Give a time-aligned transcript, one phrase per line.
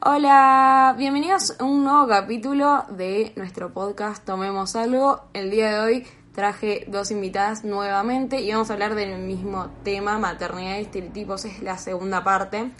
[0.00, 5.24] Hola, bienvenidos a un nuevo capítulo de nuestro podcast Tomemos Algo.
[5.32, 10.18] El día de hoy traje dos invitadas nuevamente y vamos a hablar del mismo tema,
[10.18, 12.70] maternidad y estereotipos, es la segunda parte.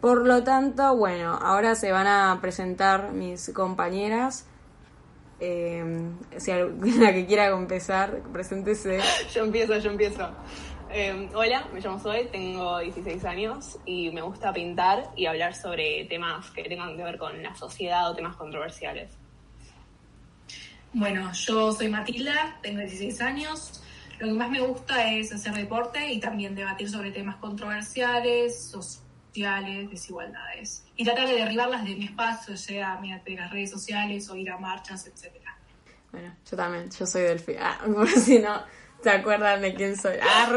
[0.00, 4.46] Por lo tanto, bueno, ahora se van a presentar mis compañeras.
[5.38, 8.98] Eh, si alguna que quiera empezar, preséntese.
[9.32, 10.28] Yo empiezo, yo empiezo.
[10.98, 16.06] Eh, hola, me llamo Zoe, tengo 16 años y me gusta pintar y hablar sobre
[16.06, 19.10] temas que tengan que ver con la sociedad o temas controversiales.
[20.94, 23.82] Bueno, yo soy Matilda, tengo 16 años.
[24.18, 29.90] Lo que más me gusta es hacer deporte y también debatir sobre temas controversiales, sociales,
[29.90, 30.86] desigualdades.
[30.96, 34.56] Y tratar de derribarlas de mi espacio, sea mediante las redes sociales o ir a
[34.56, 35.58] marchas, etcétera.
[36.10, 37.52] Bueno, yo también, yo soy Delfi.
[37.60, 40.16] Ah, por si no se acuerdan de quién soy.
[40.22, 40.48] Ah,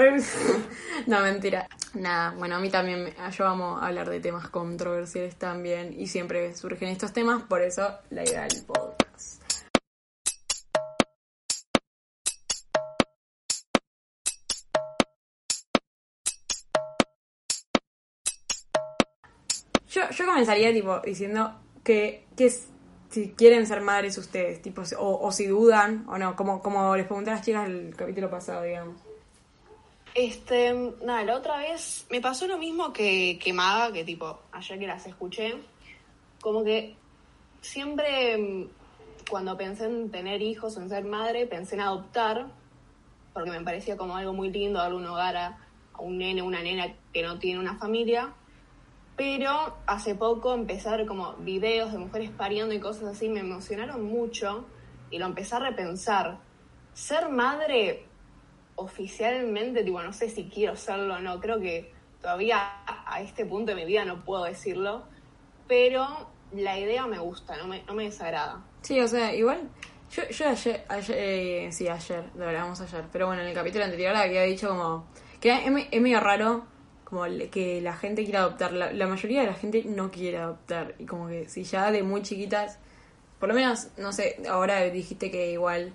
[1.08, 1.68] No, mentira.
[1.94, 6.90] Nada, bueno, a mí también, yo amo hablar de temas controversiales también y siempre surgen
[6.90, 9.42] estos temas, por eso la idea del podcast.
[19.90, 22.68] Yo, yo comenzaría tipo diciendo que, que es-
[23.10, 27.06] si quieren ser madres ustedes, tipo, o, o si dudan o no, como, como les
[27.06, 28.98] pregunté a las chicas el capítulo pasado, digamos.
[30.16, 34.80] Este, nada, la otra vez me pasó lo mismo que, que Maga, que tipo, ayer
[34.80, 35.56] que las escuché,
[36.42, 36.96] como que
[37.62, 38.70] siempre mm,
[39.30, 42.48] cuando pensé en tener hijos en ser madre, pensé en adoptar,
[43.34, 45.58] porque me parecía como algo muy lindo darle un hogar a,
[45.94, 48.34] a un nene una nena que no tiene una familia.
[49.20, 54.66] Pero hace poco ver como videos de mujeres pariendo y cosas así, me emocionaron mucho
[55.12, 56.38] y lo empecé a repensar.
[56.94, 58.06] Ser madre
[58.76, 63.76] oficialmente, tipo, no sé si quiero serlo o no, creo que todavía a este punto
[63.76, 65.04] de mi vida no puedo decirlo,
[65.68, 68.64] pero la idea me gusta, no me, no me desagrada.
[68.84, 69.70] Sí, o sea, igual,
[70.12, 74.16] yo, yo ayer, eh, sí, ayer, lo hablamos ayer, pero bueno, en el capítulo anterior
[74.16, 75.08] había dicho como
[75.42, 76.79] que es, es medio raro
[77.10, 80.38] como le- que la gente quiera adoptar, la, la mayoría de la gente no quiere
[80.38, 82.78] adoptar y como que si ya de muy chiquitas,
[83.40, 85.92] por lo menos, no sé, ahora dijiste que igual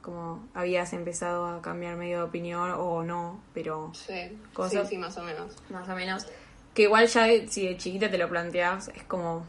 [0.00, 4.98] como habías empezado a cambiar medio de opinión o no, pero Sí, Cosa- sí, sí,
[4.98, 5.56] más o menos.
[5.70, 6.26] más o menos,
[6.74, 9.44] que igual ya de- si de chiquita te lo planteas, es como,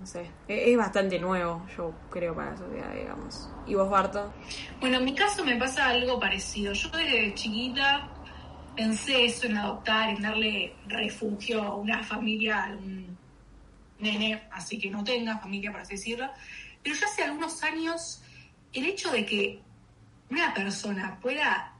[0.00, 3.48] no sé, es, es bastante nuevo, yo creo, para la sociedad, digamos.
[3.66, 4.32] ¿Y vos, Barto?
[4.80, 6.72] Bueno, en mi caso me pasa algo parecido.
[6.72, 8.08] Yo desde chiquita
[8.74, 13.16] pensé eso en adoptar, en darle refugio a una familia, a un
[13.98, 16.28] nene, así que no tenga familia, por así decirlo.
[16.82, 18.22] Pero ya hace algunos años,
[18.72, 19.60] el hecho de que
[20.30, 21.74] una persona pueda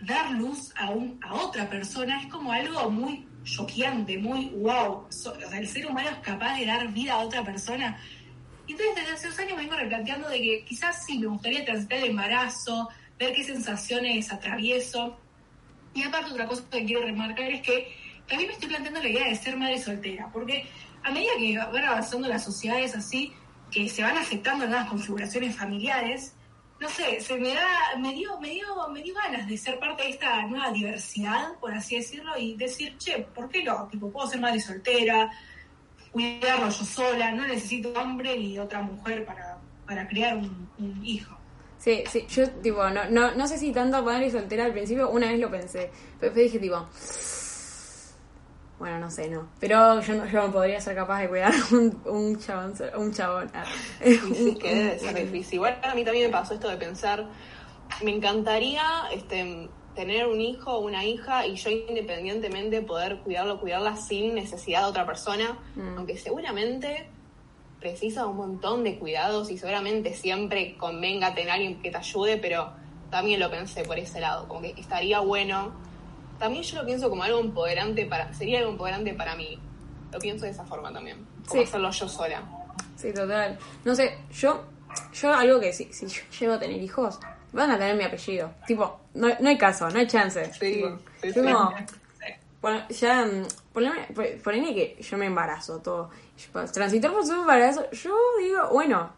[0.00, 5.06] dar luz a, un, a otra persona es como algo muy choqueante, muy wow.
[5.08, 7.98] O sea, el ser humano es capaz de dar vida a otra persona.
[8.68, 11.98] Entonces desde hace unos años me vengo replanteando de que quizás sí me gustaría transitar
[11.98, 15.18] el embarazo, ver qué sensaciones atravieso.
[15.96, 17.90] Y aparte otra cosa que quiero remarcar es que
[18.28, 20.66] también me estoy planteando la idea de ser madre soltera, porque
[21.02, 23.32] a medida que van avanzando las sociedades así,
[23.70, 26.34] que se van afectando nuevas configuraciones familiares,
[26.78, 30.02] no sé, se me da, me dio, me dio, me dio ganas de ser parte
[30.02, 33.88] de esta nueva diversidad, por así decirlo, y decir, che, ¿por qué no?
[33.88, 35.30] Tipo, puedo ser madre soltera,
[36.12, 41.35] cuidarlo yo sola, no necesito hombre ni otra mujer para, para criar un hijo.
[41.78, 45.30] Sí, sí, yo, tipo, no, no, no sé si tanto madre soltera al principio, una
[45.30, 46.88] vez lo pensé, pero después dije, tipo,
[48.78, 49.48] bueno, no sé, no.
[49.58, 53.50] Pero yo no, yo no podría ser capaz de cuidar un, un chabón, un chabón.
[53.54, 53.64] ah,
[54.04, 55.54] Y sí, un- que debe ser difícil.
[55.54, 57.26] Igual a mí también me pasó esto de pensar,
[58.02, 58.82] me encantaría
[59.14, 64.80] este, tener un hijo o una hija y yo independientemente poder cuidarlo, cuidarla sin necesidad
[64.82, 65.96] de otra persona, Mm.
[65.98, 67.10] aunque seguramente
[67.80, 72.72] precisa un montón de cuidados y seguramente siempre convenga tener alguien que te ayude, pero
[73.10, 75.72] también lo pensé por ese lado, como que estaría bueno.
[76.38, 79.58] También yo lo pienso como algo empoderante para, sería algo empoderante para mí.
[80.12, 81.68] Lo pienso de esa forma también, como Sí.
[81.68, 82.42] hacerlo yo sola.
[82.96, 83.58] Sí, total.
[83.84, 84.64] No sé, yo,
[85.12, 87.18] yo algo que si, si yo llego a tener hijos,
[87.52, 88.50] van a tener mi apellido.
[88.66, 90.52] Tipo, no, no hay caso, no hay chance.
[90.54, 91.32] Sí, Tipo, sí,
[92.60, 96.10] Bueno, ya, mm, ponele, pon- ponele que yo me embarazo, todo.
[96.72, 99.10] Transitar por su embarazo, yo digo, bueno,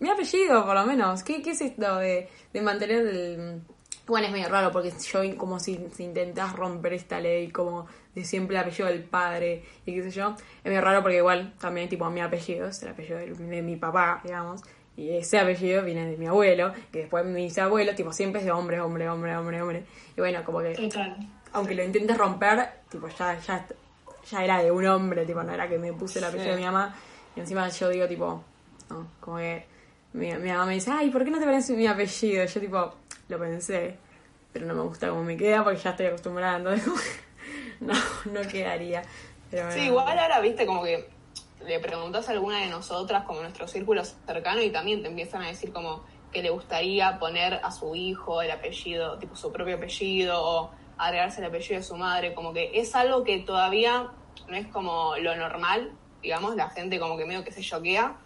[0.00, 1.22] mi apellido, por lo menos.
[1.22, 3.62] ¿Qué, qué es esto de, de mantener el.
[4.06, 8.22] Bueno, es medio raro porque yo, como si, si intentás romper esta ley, como de
[8.22, 11.88] siempre el apellido del padre y qué sé yo, es medio raro porque igual también,
[11.88, 14.60] tipo, mi apellido es el apellido de, mi papá, digamos.
[14.96, 18.52] Y ese apellido viene de mi abuelo, que después mi bisabuelo, tipo, siempre es de
[18.52, 19.84] hombre, hombre, hombre, hombre, hombre.
[20.16, 21.16] Y bueno, como que Total.
[21.54, 23.66] Aunque lo intentes romper, tipo, ya, ya,
[24.30, 26.50] ya era de un hombre, tipo, no era que me puse el apellido Sí.
[26.50, 26.94] de mi mamá.
[27.36, 28.44] Y encima yo digo, tipo,
[28.90, 29.66] no, como que
[30.12, 32.44] mi, mi mamá me dice, ay, ¿por qué no te parece mi apellido?
[32.44, 32.94] Yo, tipo,
[33.28, 33.96] lo pensé,
[34.52, 37.12] pero no me gusta cómo me queda porque ya estoy acostumbrada, entonces, como que
[37.80, 37.94] no,
[38.42, 39.02] no quedaría.
[39.50, 41.08] Pero Sí, igual ahora, viste, como que
[41.64, 45.48] le preguntas a alguna de nosotras, como nuestro círculo cercano, y también te empiezan a
[45.48, 50.40] decir como que le gustaría poner a su hijo el apellido, tipo su propio apellido,
[50.42, 54.10] o agregarse el apellido de su madre, como que es algo que todavía
[54.48, 55.92] no es como lo normal,
[56.22, 58.16] digamos, la gente como que medio que se choquea,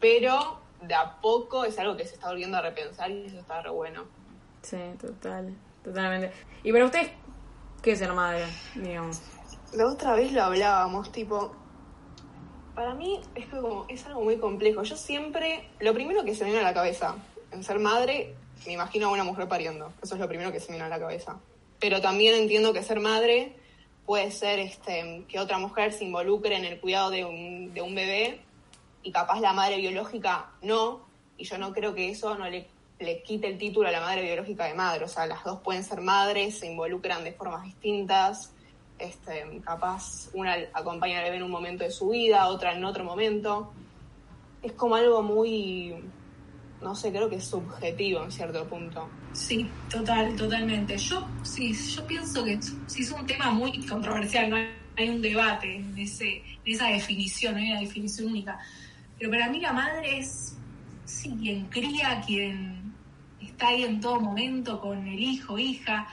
[0.00, 3.62] pero de a poco es algo que se está volviendo a repensar y eso está
[3.62, 4.04] re bueno.
[4.62, 6.32] Sí, total, totalmente.
[6.62, 7.10] Y para ustedes,
[7.82, 8.44] ¿qué es ser madre?
[8.74, 9.22] Digamos.
[9.72, 11.54] La otra vez lo hablábamos, tipo,
[12.74, 14.82] para mí es que como es algo muy complejo.
[14.82, 17.16] Yo siempre, lo primero que se me viene a la cabeza
[17.50, 18.34] en ser madre,
[18.66, 19.92] me imagino a una mujer pariendo.
[20.02, 21.38] Eso es lo primero que se me viene a la cabeza.
[21.78, 23.56] Pero también entiendo que ser madre
[24.04, 27.94] puede ser este, que otra mujer se involucre en el cuidado de un, de un
[27.94, 28.40] bebé
[29.02, 31.06] y capaz la madre biológica no.
[31.36, 32.66] Y yo no creo que eso no le,
[32.98, 35.04] le quite el título a la madre biológica de madre.
[35.04, 38.52] O sea, las dos pueden ser madres, se involucran de formas distintas
[38.98, 43.04] este, capaz una acompaña al bebé en un momento de su vida, otra en otro
[43.04, 43.72] momento.
[44.62, 45.94] Es como algo muy,
[46.80, 49.08] no sé, creo que es subjetivo en cierto punto.
[49.36, 50.96] Sí, total, totalmente.
[50.96, 55.76] Yo sí, yo pienso que sí es un tema muy controversial, no hay un debate
[55.76, 58.58] en, ese, en esa definición, no hay una definición única.
[59.18, 60.56] Pero para mí la madre es
[61.04, 62.94] sí, quien cría, quien
[63.40, 66.08] está ahí en todo momento con el hijo, hija.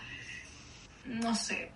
[1.06, 1.72] No sé.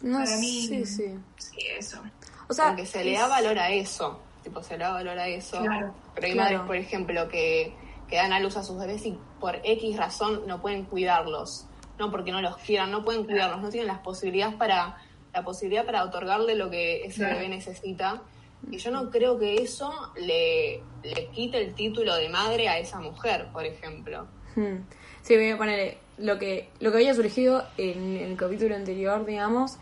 [0.00, 1.04] No para mí, sí, sí.
[1.36, 2.00] sí, eso.
[2.48, 5.26] O sea, Porque se le da valor a eso, tipo, se le da valor a
[5.26, 5.60] eso.
[5.60, 6.50] Claro, Pero hay claro.
[6.50, 7.74] madres, por ejemplo, que,
[8.08, 11.66] que dan a luz a sus bebés y por X razón no pueden cuidarlos.
[11.98, 14.96] No porque no los quieran, no pueden cuidarlos, no tienen las posibilidades para,
[15.32, 18.22] la posibilidad para otorgarle lo que ese bebé necesita.
[18.70, 23.00] Y yo no creo que eso le, le quite el título de madre a esa
[23.00, 24.26] mujer, por ejemplo.
[24.54, 24.84] Hmm.
[25.22, 29.78] Sí, voy a poner lo que lo que había surgido en el capítulo anterior, digamos,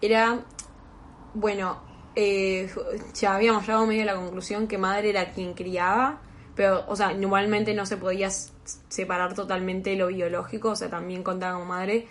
[0.00, 0.44] era
[1.34, 1.80] bueno,
[2.14, 2.70] eh,
[3.14, 6.20] ya habíamos llegado medio a la conclusión que madre era quien criaba,
[6.54, 8.30] pero, o sea, igualmente no se podía
[8.88, 12.06] separar totalmente lo biológico, o sea, también contaba como madre,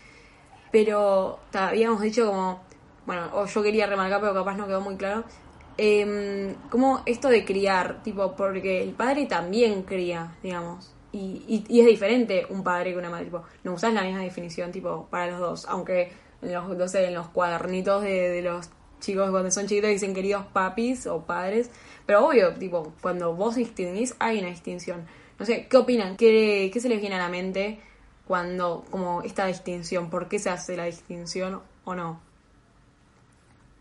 [0.71, 2.61] pero habíamos dicho como,
[3.05, 5.23] bueno, o yo quería remarcar, pero capaz no quedó muy claro,
[5.77, 10.93] em, como esto de criar, tipo, porque el padre también cría, digamos.
[11.13, 14.21] Y, y, y es diferente un padre que una madre, tipo, no usas la misma
[14.21, 16.11] definición, tipo, para los dos, aunque
[16.41, 18.69] en los, no sé, en los cuadernitos de, de los
[19.01, 21.69] chicos cuando son chiquitos dicen queridos papis o padres,
[22.11, 25.05] pero obvio, tipo, cuando vos distinguís hay una distinción.
[25.39, 26.17] No sé, ¿qué opinan?
[26.17, 27.79] ¿Qué, qué se les viene a la mente
[28.27, 30.09] cuando, como esta distinción?
[30.09, 32.19] ¿Por qué se hace la distinción o no?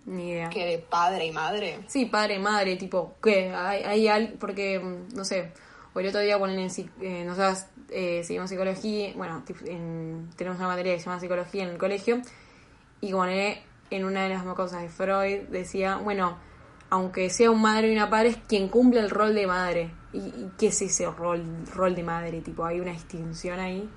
[0.06, 0.48] Ni idea.
[0.48, 1.80] Que de padre y madre.
[1.88, 3.50] Sí, padre, madre, tipo, ¿qué?
[3.52, 4.78] Hay, hay al- porque,
[5.12, 5.50] no sé,
[5.92, 10.68] o el otro día ponen en, eh, nosotras eh, seguimos psicología, bueno, en- tenemos una
[10.68, 12.22] materia que se llama psicología en el colegio,
[13.00, 13.58] y como en
[13.90, 16.38] en una de las cosas de Freud decía, bueno,
[16.90, 19.94] aunque sea un madre y una padre, es quien cumple el rol de madre.
[20.12, 22.40] ¿Y, qué es ese rol, rol de madre?
[22.40, 23.88] Tipo, hay una distinción ahí.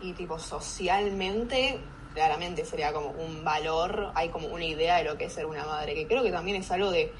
[0.00, 1.80] y tipo socialmente
[2.14, 5.64] claramente sería como un valor, hay como una idea de lo que es ser una
[5.64, 7.12] madre, que creo que también es algo de,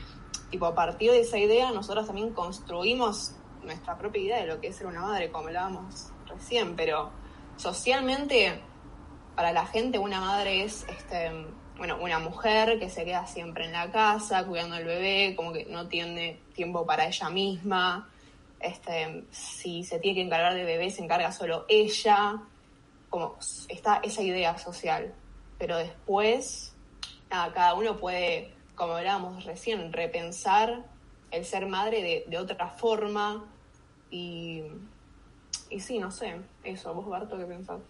[0.50, 3.34] tipo a partir de esa idea nosotros también construimos
[3.64, 7.10] nuestra propia idea de lo que es ser una madre, como hablábamos recién, pero
[7.56, 8.60] socialmente
[9.34, 11.32] para la gente una madre es este
[11.76, 15.64] bueno, una mujer que se queda siempre en la casa cuidando al bebé, como que
[15.66, 18.08] no tiene tiempo para ella misma,
[18.60, 22.40] este, si se tiene que encargar de bebé se encarga solo ella,
[23.10, 23.36] como
[23.68, 25.14] está esa idea social.
[25.58, 26.74] Pero después,
[27.28, 30.84] cada uno puede, como hablábamos recién, repensar
[31.30, 33.44] el ser madre de, de otra forma
[34.10, 34.62] y,
[35.70, 37.80] y sí, no sé, eso, vos Barto, ¿qué pensás?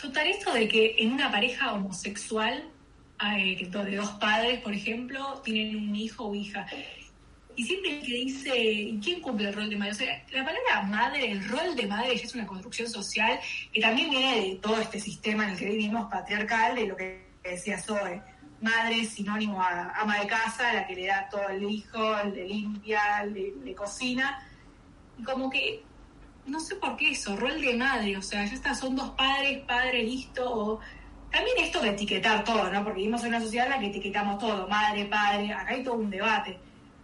[0.00, 2.64] Total, esto de que en una pareja homosexual,
[3.20, 6.66] de dos padres, por ejemplo, tienen un hijo o hija.
[7.54, 9.92] Y siempre que dice, ¿y quién cumple el rol de madre?
[9.92, 13.38] O sea, la palabra madre, el rol de madre ya es una construcción social
[13.72, 17.26] que también viene de todo este sistema en el que vivimos patriarcal, de lo que
[17.44, 18.22] decía Zoe.
[18.62, 22.44] Madre sinónimo a ama de casa, la que le da todo el hijo, el de
[22.46, 24.48] limpia, el de, de cocina.
[25.18, 25.82] Y como que
[26.50, 29.58] no sé por qué eso, rol de madre, o sea, ya está, son dos padres,
[29.66, 30.80] padre, listo, o
[31.30, 32.82] también esto de etiquetar todo, ¿no?
[32.84, 35.94] Porque vivimos en una sociedad en la que etiquetamos todo, madre, padre, acá hay todo
[35.94, 36.58] un debate.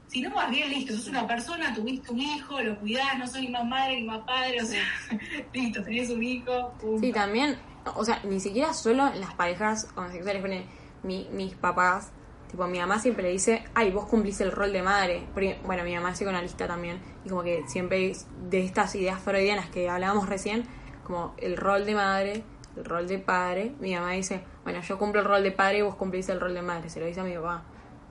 [0.09, 3.41] Si no, más bien listo, sos una persona, tuviste un hijo, lo cuidás, no sos
[3.41, 4.83] ni más madre ni más padre, o sea,
[5.53, 7.01] listo, tenés un hijo, punto.
[7.07, 7.59] Sí, también,
[7.95, 10.67] o sea, ni siquiera solo en las parejas homosexuales, pone
[11.03, 12.13] mi- mis papás,
[12.57, 15.27] tipo, mi mamá siempre le dice, ay, vos cumplís el rol de madre.
[15.65, 18.13] Bueno, mi mamá es psicoanalista también, y como que siempre
[18.49, 20.65] de estas ideas freudianas que hablábamos recién,
[21.05, 22.43] como el rol de madre,
[22.75, 25.83] el rol de padre, mi mamá dice, bueno, yo cumplo el rol de padre y
[25.83, 27.63] vos cumplís el rol de madre, se lo dice a mi papá.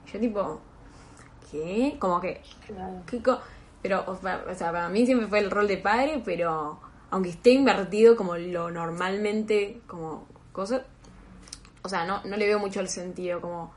[0.06, 0.60] Y yo tipo,
[1.50, 1.96] ¿qué?
[1.98, 2.40] Como que.
[3.10, 3.40] ¿qué co-
[3.82, 6.78] pero, o sea, para mí siempre fue el rol de padre, pero
[7.10, 10.84] aunque esté invertido como lo normalmente, como cosa,
[11.82, 13.72] o sea, no, no le veo mucho el sentido, como,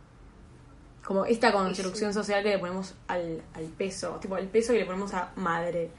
[1.09, 4.85] como esta construcción social que le ponemos al, al peso, tipo el peso que le
[4.85, 5.89] ponemos a madre,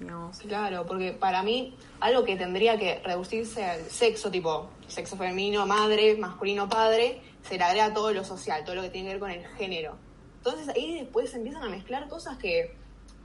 [0.00, 0.38] digamos.
[0.38, 6.16] Claro, porque para mí algo que tendría que reducirse al sexo, tipo sexo femenino, madre,
[6.16, 9.30] masculino, padre, se le agrega todo lo social, todo lo que tiene que ver con
[9.32, 9.96] el género.
[10.38, 12.74] Entonces ahí después empiezan a mezclar cosas que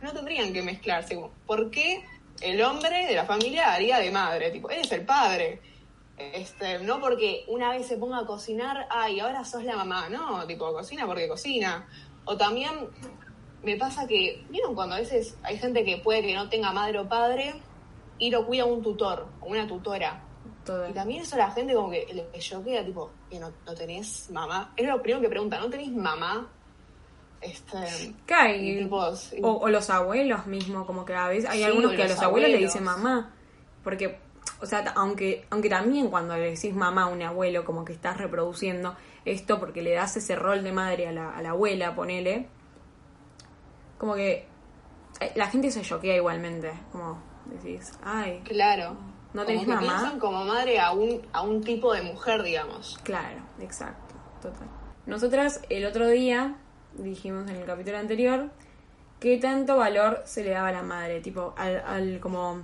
[0.02, 1.18] no tendrían que mezclarse.
[1.48, 2.04] ¿Por qué
[2.42, 4.52] el hombre de la familia haría de madre?
[4.52, 5.62] Tipo, él es el padre.
[6.18, 10.10] Este, no porque una vez se ponga a cocinar, ay, ahora sos la mamá.
[10.10, 11.88] No, tipo, cocina porque cocina.
[12.26, 12.72] O también
[13.64, 17.00] me pasa que, ¿vieron cuando a veces hay gente que puede que no tenga madre
[17.00, 17.54] o padre
[18.20, 20.24] y lo cuida un tutor o una tutora?
[20.66, 20.88] Todo.
[20.90, 24.72] Y también eso la gente como que le choquea, tipo, que no, no tenés mamá.
[24.78, 26.48] Es lo primero que pregunta, ¿no tenés mamá?
[27.42, 27.78] Este,
[28.62, 29.38] y- tipo, sí.
[29.44, 32.12] o, o los abuelos mismo, como que a veces hay Sí, algunos que a los
[32.16, 32.74] los abuelos, le abuelos.
[32.74, 33.34] dicen mamá,
[33.84, 34.20] porque,
[34.62, 38.18] o sea, aunque, aunque también cuando le decís mamá a un abuelo, como que estás
[38.18, 38.96] reproduciendo
[39.26, 42.48] esto porque le das ese rol de madre a la, a la abuela, ponele,
[43.98, 44.46] como que
[45.20, 48.96] eh, la gente se choquea igualmente, como decís, ay, Claro.
[49.34, 49.82] ¿No Como tenés que mamá?
[50.00, 53.00] piensan como madre a un, a un tipo de mujer, digamos.
[53.04, 54.68] Claro, exacto, total.
[55.08, 56.56] Nosotras el otro día
[56.94, 58.52] dijimos en el capítulo anterior
[59.20, 62.62] qué tanto valor se le daba a la madre, tipo, al, al- como,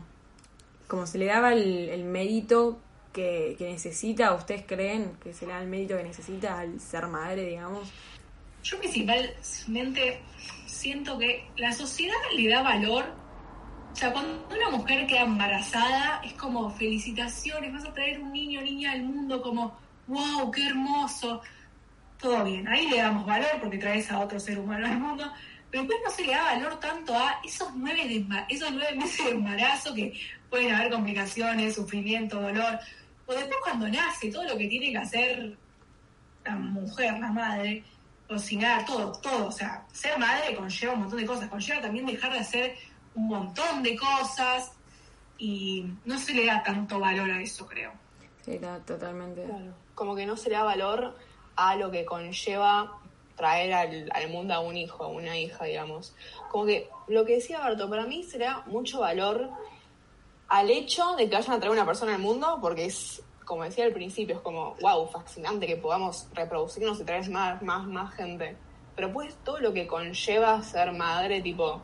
[0.89, 2.79] como se le daba el, mérito
[3.13, 7.08] que, que necesita, ¿ustedes creen que se le da el mérito que necesita al ser
[7.08, 7.88] madre, digamos?
[8.63, 10.19] Yo principalmente
[10.65, 13.05] siento que la sociedad le da valor.
[13.93, 18.60] O sea, cuando una mujer queda embarazada, es como felicitaciones, vas a traer un niño
[18.60, 19.77] o niña al mundo, como,
[20.08, 21.41] wow, qué hermoso.
[22.19, 25.31] Todo bien, ahí le damos valor porque traes a otro ser humano al mundo.
[25.71, 29.25] Pero después no se le da valor tanto a esos nueve, de esos nueve meses
[29.25, 32.79] de embarazo que pueden haber complicaciones, sufrimiento, dolor.
[33.27, 35.57] O después cuando nace, todo lo que tiene que hacer
[36.43, 37.83] la mujer, la madre,
[38.27, 39.47] cocinar, todo, todo.
[39.47, 42.75] O sea, ser madre conlleva un montón de cosas, conlleva también dejar de hacer
[43.13, 44.71] un montón de cosas
[45.38, 47.91] y no se le da tanto valor a eso, creo.
[48.43, 49.45] Sí, ta- totalmente.
[49.93, 51.15] Como que no se le da valor
[51.55, 52.98] a lo que conlleva
[53.39, 56.13] traer al, al mundo a un hijo, a una hija, digamos.
[56.51, 59.50] Como que lo que decía Berto, para mí se le da mucho valor
[60.50, 63.86] al hecho de que vayan a traer una persona al mundo, porque es, como decía
[63.86, 68.58] al principio, es como, wow, fascinante que podamos reproducirnos y traer más, más, más gente.
[68.93, 71.81] Pero pues todo lo que conlleva ser madre, tipo,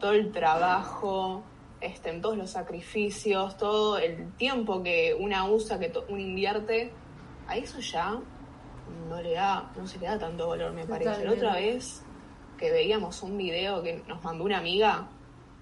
[0.00, 1.42] todo el trabajo,
[1.82, 6.90] este, todos los sacrificios, todo el tiempo que una usa, que una invierte,
[7.46, 8.18] a eso ya
[9.08, 11.24] no le da, no se le da tanto valor, me parece.
[11.24, 12.02] La otra vez
[12.56, 15.08] que veíamos un video que nos mandó una amiga,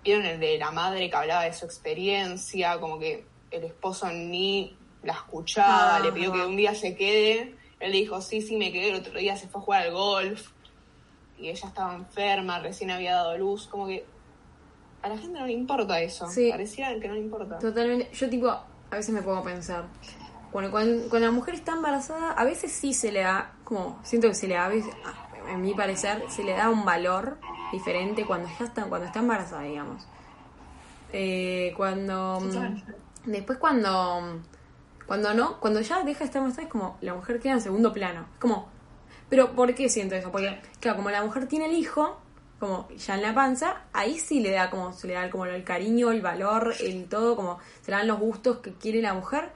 [0.02, 4.76] vieron el de la madre que hablaba de su experiencia, como que el esposo ni
[5.02, 6.46] la escuchaba, Ah, le pidió que va.
[6.46, 9.46] un día se quede, él le dijo, sí, sí, me quedé, el otro día se
[9.48, 10.48] fue a jugar al golf,
[11.38, 14.06] y ella estaba enferma, recién había dado luz, como que
[15.02, 16.48] a la gente no le importa eso, Sí.
[16.50, 17.58] pareciera que no le importa.
[17.58, 18.08] Totalmente.
[18.14, 19.84] Yo, tipo, a veces me pongo a pensar.
[20.56, 24.26] Bueno, cuando, cuando la mujer está embarazada, a veces sí se le da, como, siento
[24.28, 27.36] que se le da, a veces, a- mi parecer, se le da un valor
[27.72, 30.02] diferente cuando ya está, cuando está embarazada, digamos.
[31.12, 32.40] Eh, cuando.
[32.40, 33.30] mm.
[33.30, 34.40] Después, cuando.
[35.06, 37.92] Cuando no, cuando ya deja de estar embarazada, es como la mujer queda en segundo
[37.92, 38.22] plano.
[38.32, 38.70] Es como.
[39.28, 40.32] Pero, ¿por qué siento eso?
[40.32, 42.16] Porque, claro, como la mujer tiene el hijo,
[42.58, 45.64] como ya en la panza, ahí sí le da como, se le da como el
[45.64, 49.50] cariño, el valor, el todo, como se le dan los gustos que quiere la mujer.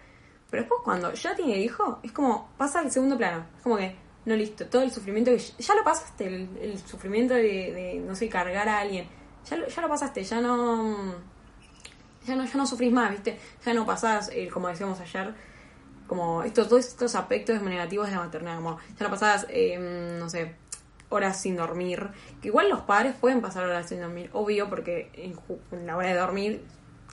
[0.50, 3.44] Pero después cuando ya tiene hijo, es como pasa al segundo plano.
[3.56, 7.34] Es como que, no listo, todo el sufrimiento que ya, lo pasaste, el, el sufrimiento
[7.34, 9.06] de, de, no sé, cargar a alguien.
[9.48, 11.14] Ya lo, ya lo pasaste, ya no,
[12.26, 13.38] ya no, ya no sufrís más, ¿viste?
[13.64, 15.34] Ya no pasás, eh, como decíamos ayer,
[16.06, 19.78] como estos todos estos aspectos negativos de la maternidad, como ya no pasás, eh,
[20.18, 20.56] no sé,
[21.08, 22.08] horas sin dormir,
[22.42, 25.38] que igual los padres pueden pasar horas sin dormir, obvio, porque en,
[25.72, 26.64] en la hora de dormir,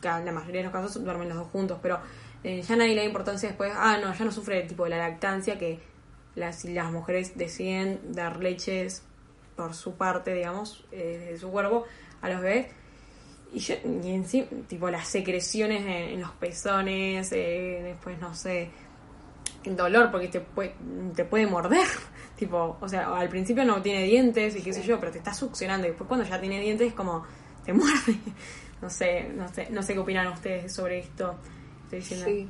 [0.04, 2.00] en la mayoría de los casos duermen los dos juntos, pero
[2.48, 4.92] eh, ya nadie le da importancia después, ah, no, ya no sufre el tipo de
[4.92, 5.80] la lactancia, que
[6.36, 9.04] las, las mujeres deciden dar leches
[9.56, 11.86] por su parte, digamos, eh, de su cuerpo
[12.22, 12.68] a los bebés,
[13.54, 18.34] y, yo, y en sí, tipo las secreciones en, en los pezones, eh, después no
[18.36, 18.70] sé,
[19.64, 20.76] el dolor porque te puede,
[21.16, 21.88] te puede morder,
[22.38, 25.34] Tipo, o sea, al principio no tiene dientes y qué sé yo, pero te está
[25.34, 25.88] succionando.
[25.88, 27.26] Y después cuando ya tiene dientes es como,
[27.66, 28.16] te muerde.
[28.80, 31.36] No sé, no sé, no sé qué opinan ustedes sobre esto.
[31.90, 32.50] Sí, sí,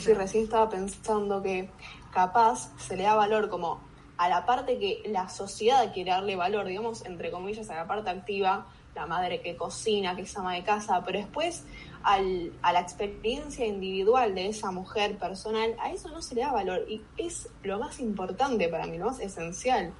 [0.00, 1.68] sí, recién estaba pensando que
[2.12, 3.80] capaz se le da valor como
[4.16, 8.10] a la parte que la sociedad quiere darle valor, digamos, entre comillas, a la parte
[8.10, 11.64] activa, la madre que cocina, que es ama de casa, pero después
[12.04, 16.52] al, a la experiencia individual de esa mujer personal, a eso no se le da
[16.52, 19.92] valor y es lo más importante para mí, lo más esencial.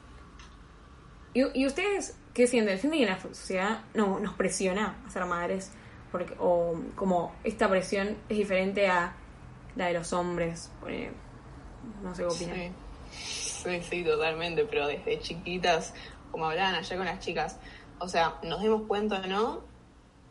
[1.34, 2.78] ¿Y, y ustedes qué sienten?
[2.78, 5.72] ¿Sienten que la sociedad no, nos presiona a ser madres?
[6.12, 9.16] Porque, o como esta presión es diferente a
[9.76, 10.70] la de los hombres.
[12.02, 12.74] No sé qué opinan.
[13.10, 13.62] Sí.
[13.64, 15.94] sí, sí, totalmente, pero desde chiquitas,
[16.30, 17.58] como hablaban ayer con las chicas,
[17.98, 19.60] o sea, nos dimos cuenta, ¿no?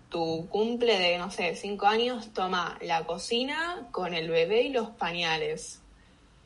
[0.10, 4.90] Tu cumple de, no sé, cinco años, toma la cocina con el bebé y los
[4.90, 5.81] pañales.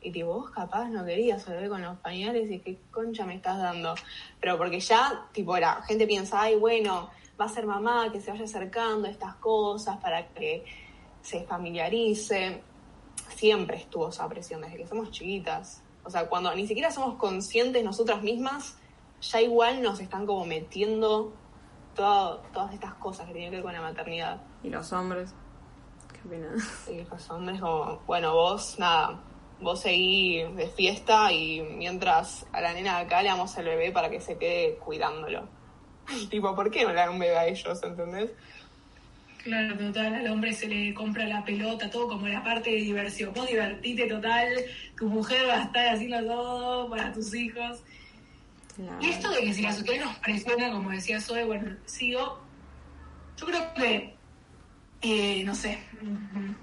[0.05, 3.57] Y tipo, vos capaz no querías bebé con los pañales y qué concha me estás
[3.57, 3.95] dando.
[4.39, 7.09] Pero porque ya, tipo, la gente piensa, ay, bueno,
[7.41, 10.63] va a ser mamá, que se vaya acercando a estas cosas para que
[11.23, 12.61] se familiarice.
[13.29, 15.81] Siempre estuvo esa presión desde que somos chiquitas.
[16.03, 18.77] O sea, cuando ni siquiera somos conscientes nosotras mismas,
[19.21, 21.33] ya igual nos están como metiendo
[21.95, 24.39] todo, todas estas cosas que tienen que ver con la maternidad.
[24.61, 25.33] ¿Y los hombres?
[26.13, 26.57] ¿Qué opinan?
[26.91, 29.19] Y los hombres como, bueno, vos, nada,
[29.59, 33.91] vos seguí de fiesta y mientras a la nena de acá le damos el bebé
[33.91, 35.47] para que se quede cuidándolo.
[36.29, 38.31] tipo, ¿por qué no le dan un bebé a ellos, entendés?
[39.43, 43.31] Claro, total, al hombre se le compra la pelota, todo como la parte de diversión.
[43.31, 44.47] Vos divertite total,
[44.97, 47.83] tu mujer va a estar haciendo todo para tus hijos.
[48.75, 48.97] Claro.
[48.99, 52.39] Y esto de que si la sociedad nos presiona, como decía Zoe, bueno, sigo.
[53.37, 54.14] Yo creo que,
[55.11, 55.79] eh, no sé,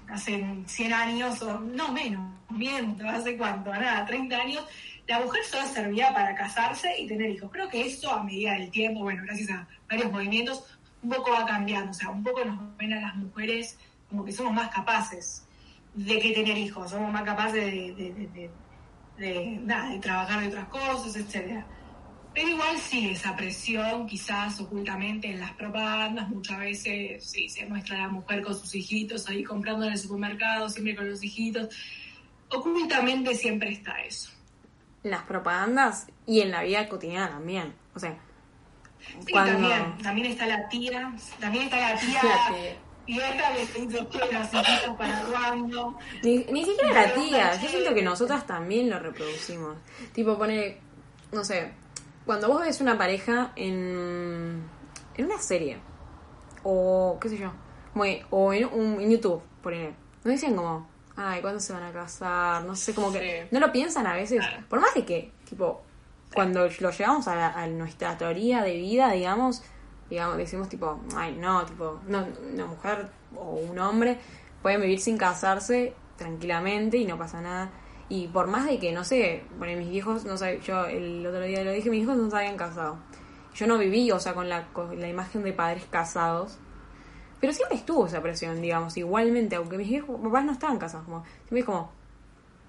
[0.09, 3.71] hace 100 años, o no menos, miento, ¿hace cuánto?
[3.71, 4.65] Nada, 30 años,
[5.07, 7.49] la mujer solo servía para casarse y tener hijos.
[7.51, 10.63] Creo que eso a medida del tiempo, bueno, gracias a varios movimientos,
[11.01, 11.91] un poco va cambiando.
[11.91, 13.77] O sea, un poco nos ven a las mujeres
[14.09, 15.45] como que somos más capaces
[15.93, 18.49] de que tener hijos, somos más capaces de, de, de,
[19.17, 21.65] de, nada, trabajar de otras cosas, etcétera.
[22.33, 27.97] Pero igual sí, esa presión quizás ocultamente en las propagandas, muchas veces sí, se muestra
[27.97, 31.69] a la mujer con sus hijitos ahí comprando en el supermercado, siempre con los hijitos.
[32.49, 34.31] Ocultamente siempre está eso.
[35.03, 37.73] Las propagandas y en la vida cotidiana también.
[37.93, 38.17] O sea,
[39.25, 39.51] Sí, cuando...
[39.53, 43.51] también, también está la tía, también está la tía La tía.
[43.55, 45.97] dice que los para cuándo.
[46.23, 49.77] Ni, ni siquiera la tía, yo siento que nosotras también lo reproducimos.
[50.13, 50.77] Tipo, pone,
[51.31, 51.73] no sé,
[52.25, 54.63] cuando vos ves una pareja en,
[55.15, 55.77] en una serie,
[56.63, 57.51] o qué sé yo,
[57.95, 61.91] que- o en, un, en YouTube, ponele, no dicen como, ay, ¿cuándo se van a
[61.91, 62.63] casar?
[62.63, 65.81] No sé, como que no lo piensan a veces, por más de que, tipo,
[66.33, 69.61] cuando lo llevamos a, la- a nuestra teoría de vida, digamos,
[70.09, 74.17] digamos, decimos tipo, ay, no, tipo, no, una mujer o un hombre
[74.61, 77.69] pueden vivir sin casarse tranquilamente y no pasa nada.
[78.09, 81.41] Y por más de que, no sé, bueno, mis viejos, no sé, yo el otro
[81.41, 82.97] día lo dije, mis hijos no se habían casado.
[83.55, 86.57] Yo no viví, o sea, con la, con la imagen de padres casados.
[87.39, 91.23] Pero siempre estuvo esa presión, digamos, igualmente, aunque mis viejos, papás no estaban casados, como,
[91.43, 91.91] siempre es como,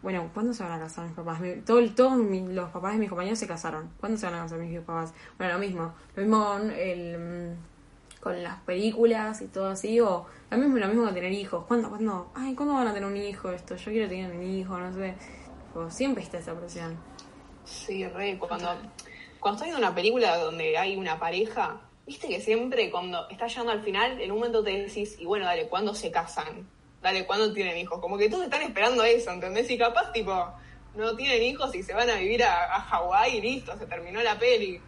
[0.03, 1.41] bueno, ¿cuándo se van a casar mis papás?
[1.41, 3.91] Mi- todo, todos mi- los papás de mis compañeros se casaron.
[4.01, 5.15] ¿Cuándo se van a casar mis papás?
[5.39, 5.95] Bueno, lo mismo.
[6.17, 7.74] Lo mismo con, el, mm,
[8.25, 10.01] con las películas y todo así.
[10.01, 11.67] O lo mismo, lo mismo con tener hijos.
[11.67, 12.33] ¿Cuándo, cuándo?
[12.35, 13.77] Ay, ¿cuándo van a tener un hijo esto?
[13.77, 15.15] Yo quiero tener un hijo, no sé.
[15.67, 16.97] Tipo, siempre está esa presión.
[17.65, 18.67] Sí, re, cuando,
[19.39, 23.73] cuando estoy viendo una película donde hay una pareja, viste que siempre cuando está llegando
[23.73, 26.67] al final, en un momento te decís, y bueno, dale, ¿cuándo se casan?
[27.03, 28.01] Dale, ¿cuándo tienen hijos?
[28.01, 29.71] Como que todos están esperando eso, ¿entendés?
[29.71, 30.33] Y capaz, tipo,
[30.95, 34.23] no tienen hijos y se van a vivir a, a Hawái y listo, se terminó
[34.23, 34.81] la peli.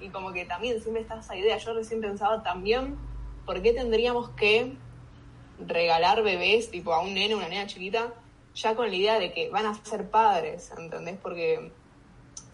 [0.00, 1.56] Y como que también siempre está esa idea.
[1.58, 2.96] Yo recién pensaba también,
[3.44, 4.76] ¿por qué tendríamos que
[5.66, 8.12] regalar bebés, tipo, a un nene una nena chiquita,
[8.54, 11.18] ya con la idea de que van a ser padres, ¿entendés?
[11.20, 11.72] Porque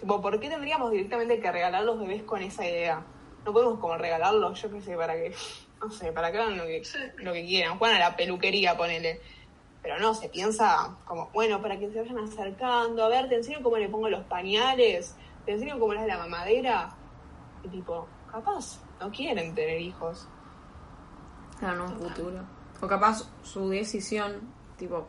[0.04, 3.02] Tipo, ¿por qué tendríamos directamente que regalar los bebés con esa idea?
[3.44, 5.34] No podemos como regalarlos, yo qué sé, para que,
[5.80, 6.82] no sé, para que hagan lo que,
[7.16, 7.78] lo que quieran.
[7.78, 9.22] Juegan a la peluquería, ponele.
[9.82, 13.62] Pero no, se piensa como, bueno, para que se vayan acercando, a ver, te enseño
[13.62, 16.94] cómo le pongo los pañales, te enseño cómo le hace la mamadera.
[17.64, 20.28] Y tipo, capaz, no quieren tener hijos.
[21.58, 22.40] Claro, en un futuro.
[22.80, 24.40] O capaz su decisión,
[24.76, 25.06] tipo,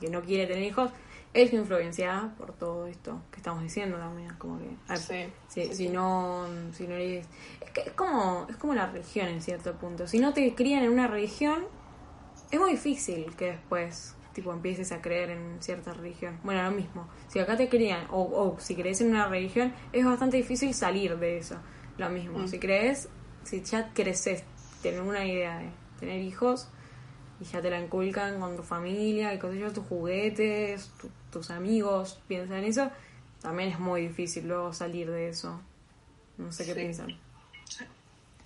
[0.00, 0.90] que no quiere tener hijos,
[1.34, 4.34] es influenciada por todo esto que estamos diciendo también.
[4.38, 5.32] Como que, ver, Sí.
[5.48, 7.26] si, Sí, si no si no eres
[7.60, 10.82] es que es como es como la religión en cierto punto si no te crían
[10.84, 11.64] en una religión
[12.50, 16.38] es muy difícil que después tipo empieces a creer en cierta religión.
[16.42, 17.06] Bueno, lo mismo.
[17.28, 21.18] Si acá te crían, o, o si crees en una religión, es bastante difícil salir
[21.18, 21.56] de eso.
[22.04, 22.38] Lo mismo.
[22.38, 22.48] Mm.
[22.48, 23.08] Si crees,
[23.44, 24.44] si ya creces,
[24.82, 26.68] tener una idea de tener hijos
[27.40, 31.50] y ya te la inculcan con tu familia y con ellos tus juguetes, tu- tus
[31.50, 32.90] amigos piensan en eso,
[33.40, 35.60] también es muy difícil luego salir de eso.
[36.38, 36.80] No sé qué Sí.
[36.80, 37.18] piensan.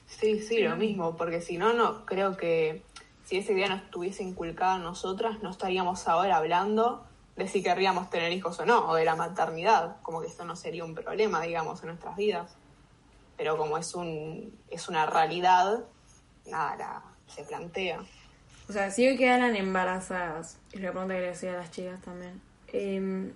[0.06, 2.82] Sí, sí, lo mismo, porque si no, no creo que
[3.24, 7.04] si esa idea no estuviese inculcada en nosotras, no estaríamos ahora hablando
[7.36, 10.56] de si querríamos tener hijos o no, o de la maternidad, como que esto no
[10.56, 12.54] sería un problema, digamos, en nuestras vidas.
[13.36, 15.84] Pero como es un es una realidad,
[16.46, 18.00] nada, la- se plantea.
[18.68, 22.00] O sea, si hoy quedaran embarazadas, y la pregunta que le hacía a las chicas
[22.02, 22.40] también,
[22.72, 23.32] eh,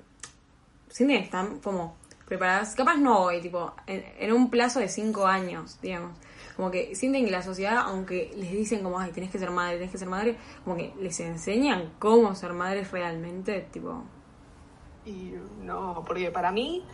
[0.89, 5.27] sienten que están como preparadas, capaz no hoy, tipo, en, en un plazo de cinco
[5.27, 6.17] años, digamos,
[6.57, 9.77] como que sienten que la sociedad, aunque les dicen como, ay, tenés que ser madre,
[9.79, 14.03] tenés que ser madre, como que les enseñan cómo ser madres realmente, tipo,
[15.05, 16.85] Y no, porque para mí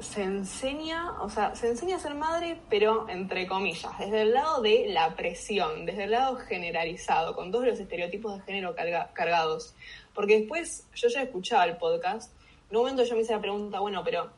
[0.00, 4.62] se enseña, o sea, se enseña a ser madre, pero entre comillas, desde el lado
[4.62, 9.74] de la presión, desde el lado generalizado, con todos los estereotipos de género carga- cargados.
[10.14, 12.32] Porque después yo ya escuchaba el podcast,
[12.70, 14.30] en un momento yo me hice la pregunta, bueno, pero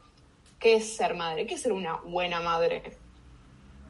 [0.59, 1.47] ¿qué es ser madre?
[1.47, 2.97] ¿Qué es ser una buena madre?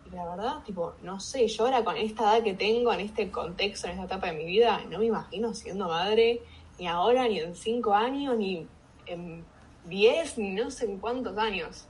[0.07, 3.31] Y la verdad, tipo, no sé, yo ahora con esta edad que tengo, en este
[3.31, 6.43] contexto, en esta etapa de mi vida, no me imagino siendo madre
[6.79, 8.67] ni ahora, ni en cinco años, ni
[9.07, 9.45] en
[9.85, 11.87] diez, ni no sé en cuántos años.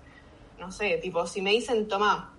[0.59, 2.33] No sé, tipo, si me dicen, toma,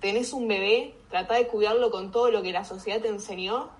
[0.00, 3.70] tenés un bebé, trata de cuidarlo con todo lo que la sociedad te enseñó,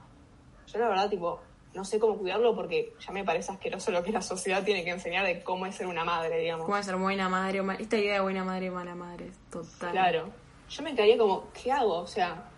[0.66, 1.40] yo la verdad, tipo,
[1.74, 4.90] no sé cómo cuidarlo porque ya me parece asqueroso lo que la sociedad tiene que
[4.90, 6.66] enseñar de cómo es ser una madre, digamos.
[6.66, 9.32] cómo es ser buena madre o mala, esta idea de buena madre y mala madre,
[9.50, 9.90] total.
[9.90, 10.30] Claro.
[10.68, 11.98] Yo me quedaría como, ¿qué hago?
[11.98, 12.48] O sea,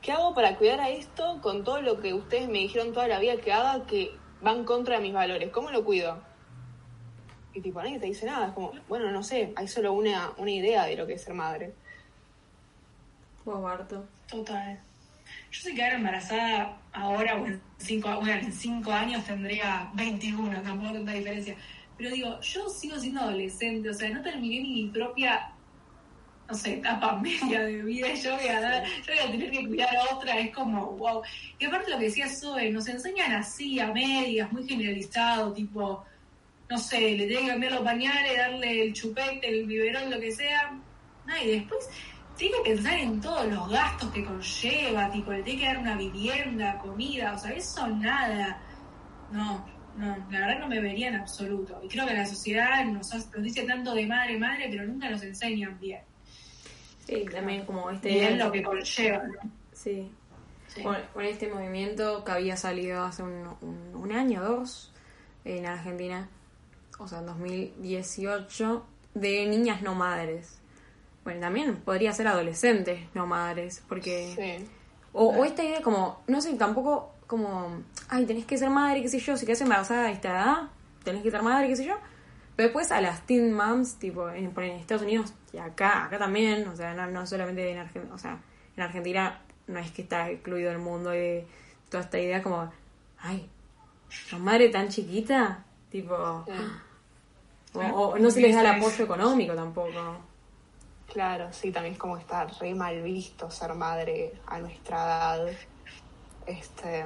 [0.00, 3.18] ¿qué hago para cuidar a esto con todo lo que ustedes me dijeron toda la
[3.18, 4.12] vida que haga que
[4.44, 5.50] va en contra de mis valores?
[5.50, 6.18] ¿Cómo lo cuido?
[7.54, 8.48] Y tipo, nadie te dice nada.
[8.48, 11.34] Es como, bueno, no sé, hay solo una, una idea de lo que es ser
[11.34, 11.72] madre.
[13.44, 14.06] Vos, Barto.
[14.28, 14.80] Total.
[15.50, 20.94] Yo si quedara embarazada ahora o en cinco, bueno, en cinco años tendría 21, tampoco
[20.94, 21.56] tanta diferencia.
[21.96, 25.52] Pero digo, yo sigo siendo adolescente, o sea, no terminé ni mi propia,
[26.48, 29.50] no sé, etapa media de vida y yo voy a dar, yo voy a tener
[29.50, 31.22] que cuidar a otra, es como, wow.
[31.58, 36.04] Y aparte lo que decía Zoe, nos enseñan así, a medias, muy generalizado, tipo,
[36.68, 40.32] no sé, le tienen que cambiar los pañales, darle el chupete, el biberón, lo que
[40.32, 40.70] sea.
[41.26, 41.88] No, y después
[42.36, 45.96] tiene que pensar en todos los gastos que conlleva, tipo, le tiene que dar una
[45.96, 48.60] vivienda, comida, o sea, eso nada.
[49.30, 49.64] No,
[49.96, 51.80] no, la verdad no me vería en absoluto.
[51.82, 55.08] Y creo que la sociedad nos, hace- nos dice tanto de madre, madre, pero nunca
[55.10, 56.00] nos enseñan bien.
[57.06, 59.50] Sí, también como este Bien lo que conlleva, ¿no?
[59.72, 60.10] Sí,
[60.66, 60.82] Sí.
[60.82, 64.92] Con, con este movimiento que había salido hace un, un, un año o dos
[65.44, 66.28] en Argentina,
[66.98, 70.58] o sea, en 2018, de niñas no madres.
[71.24, 74.34] Bueno, también podría ser adolescentes no madres, porque...
[74.36, 74.68] Sí.
[75.12, 79.08] O, o esta idea como, no sé, tampoco como, ay, tenés que ser madre, qué
[79.08, 80.56] sé yo, si quedas embarazada a esta edad,
[81.04, 81.96] tenés que ser madre, qué sé yo.
[82.56, 86.18] Pero después a las teen moms, tipo, en, por en Estados Unidos y acá, acá
[86.18, 88.40] también, o sea, no, no solamente en Argentina, o sea,
[88.76, 91.46] en Argentina no es que está excluido el mundo de
[91.88, 92.70] toda esta idea como,
[93.18, 93.48] ay,
[94.08, 95.64] ¿sos madre tan chiquita?
[95.90, 96.52] Tipo, Sí.
[97.74, 99.90] O, o no se les da el apoyo económico tampoco.
[101.12, 105.48] Claro, sí, también es como está re mal visto ser madre a nuestra edad.
[106.46, 107.04] Este.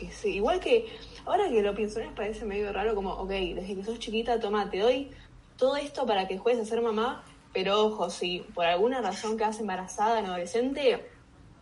[0.00, 0.86] Y sí, igual que,
[1.24, 4.70] ahora que lo pienso, me parece medio raro como, ok, desde que sos chiquita, toma,
[4.70, 5.10] te doy
[5.56, 9.58] todo esto para que juegues a ser mamá, pero ojo, si por alguna razón quedas
[9.58, 11.04] embarazada en adolescente,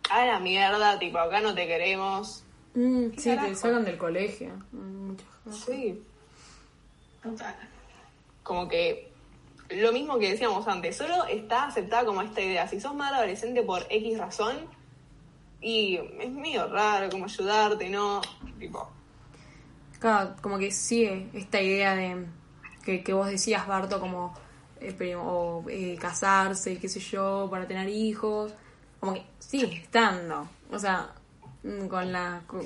[0.09, 2.43] a la mierda, tipo, acá no te queremos.
[2.75, 4.49] Mm, ¿Qué sí, te sacan del colegio.
[4.71, 5.15] Mm.
[5.49, 6.03] Sí,
[8.43, 9.11] Como que
[9.69, 12.67] lo mismo que decíamos antes, solo está aceptada como esta idea.
[12.67, 14.55] Si sos madre adolescente por X razón,
[15.59, 18.21] y es medio raro como ayudarte, ¿no?
[18.59, 18.89] Tipo,
[19.99, 22.25] Claro, como que sigue esta idea de
[22.83, 24.33] que, que vos decías, Barto, como
[24.79, 24.95] eh,
[25.69, 28.53] eh, casarse qué sé yo, para tener hijos.
[28.99, 30.47] Como que sigue estando.
[30.71, 31.13] O sea,
[31.63, 32.63] mm, con, la, con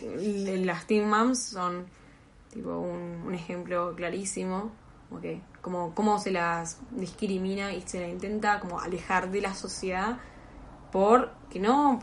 [0.65, 1.86] las teen moms son
[2.52, 4.72] tipo un, un ejemplo clarísimo.
[5.22, 10.20] Que como cómo se las discrimina y se la intenta como alejar de la sociedad
[10.92, 12.00] por que no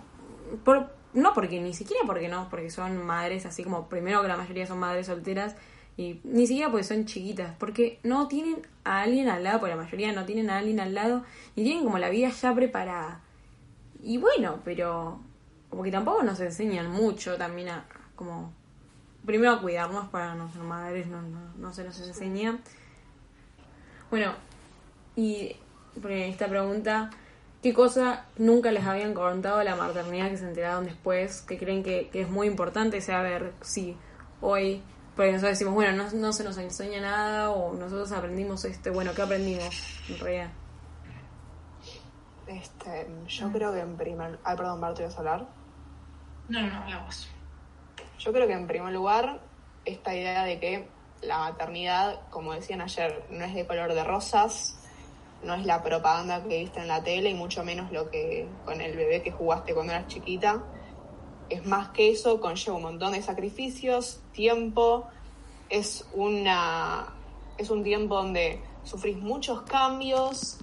[0.64, 4.36] por, no porque ni siquiera porque no porque son madres así como primero que la
[4.36, 5.56] mayoría son madres solteras
[5.96, 9.82] y ni siquiera porque son chiquitas porque no tienen a alguien al lado porque la
[9.82, 11.24] mayoría no tienen a alguien al lado
[11.56, 13.22] y tienen como la vida ya preparada
[14.02, 15.20] y bueno pero
[15.70, 18.52] como que tampoco nos enseñan mucho también a como
[19.28, 22.58] primero a cuidarnos para no ser madres, no, no, no se nos enseña.
[24.10, 24.32] Bueno,
[25.16, 25.54] y
[26.00, 27.10] por esta pregunta,
[27.62, 31.42] ¿qué cosa nunca les habían contado de la maternidad que se enteraron después?
[31.42, 33.98] Que creen que, que es muy importante saber si
[34.40, 34.82] hoy,
[35.14, 39.12] porque nosotros decimos, bueno, no, no se nos enseña nada o nosotros aprendimos este, bueno,
[39.14, 40.50] ¿qué aprendimos en realidad?
[42.46, 44.38] Este, yo creo que en primer...
[44.42, 45.46] Ay, perdón, Bart, ¿te ibas a hablar?
[46.48, 47.28] No, no, no, la voz.
[48.18, 49.40] Yo creo que en primer lugar,
[49.84, 50.88] esta idea de que
[51.22, 54.76] la maternidad, como decían ayer, no es de color de rosas,
[55.42, 58.80] no es la propaganda que viste en la tele y mucho menos lo que con
[58.80, 60.62] el bebé que jugaste cuando eras chiquita.
[61.48, 65.06] Es más que eso, conlleva un montón de sacrificios, tiempo,
[65.70, 67.14] es una
[67.56, 70.58] es un tiempo donde sufrís muchos cambios,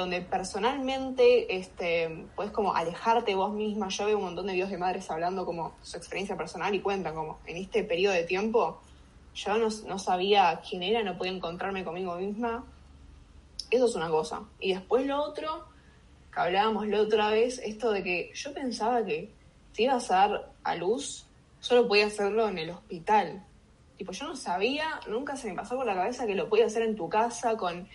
[0.00, 3.88] donde personalmente este, puedes como alejarte vos misma.
[3.88, 7.14] Yo veo un montón de videos de madres hablando como su experiencia personal y cuentan
[7.14, 8.80] como en este periodo de tiempo
[9.34, 12.64] yo no, no sabía quién era, no podía encontrarme conmigo misma.
[13.70, 14.42] Eso es una cosa.
[14.58, 15.66] Y después lo otro,
[16.32, 19.30] que hablábamos la otra vez, esto de que yo pensaba que
[19.72, 21.26] si ibas a dar a luz,
[21.60, 23.44] solo podía hacerlo en el hospital.
[23.96, 26.82] Tipo, yo no sabía, nunca se me pasó por la cabeza que lo podía hacer
[26.82, 27.88] en tu casa, con,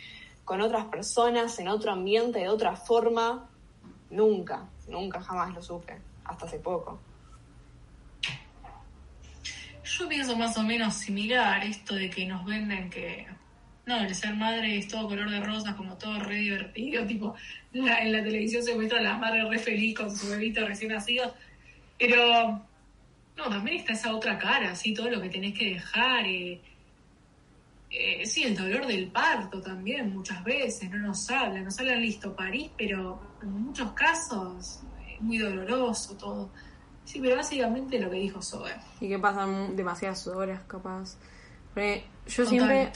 [0.46, 3.50] con otras personas, en otro ambiente, de otra forma.
[4.10, 7.00] Nunca, nunca jamás lo supe, hasta hace poco.
[9.84, 13.28] Yo pienso más o menos similar esto de que nos venden que
[13.86, 17.36] no, el ser madre es todo color de rosas, como todo re divertido, tipo,
[17.74, 20.92] la- en la televisión se muestra a la madre re feliz con su bebito recién
[20.94, 21.34] nacido,
[22.00, 22.62] pero
[23.36, 26.62] no, también está esa otra cara, así, todo lo que tenés que dejar, eh,
[27.96, 32.36] eh, sí, el dolor del parto también, muchas veces, no nos hablan, nos hablan listo
[32.36, 34.82] París, pero en muchos casos
[35.16, 36.52] es muy doloroso todo.
[37.06, 38.72] Sí, pero básicamente lo que dijo Zoe.
[39.02, 41.18] Y que pasan demasiadas horas, capaz.
[41.74, 42.48] Porque yo Total.
[42.48, 42.92] siempre,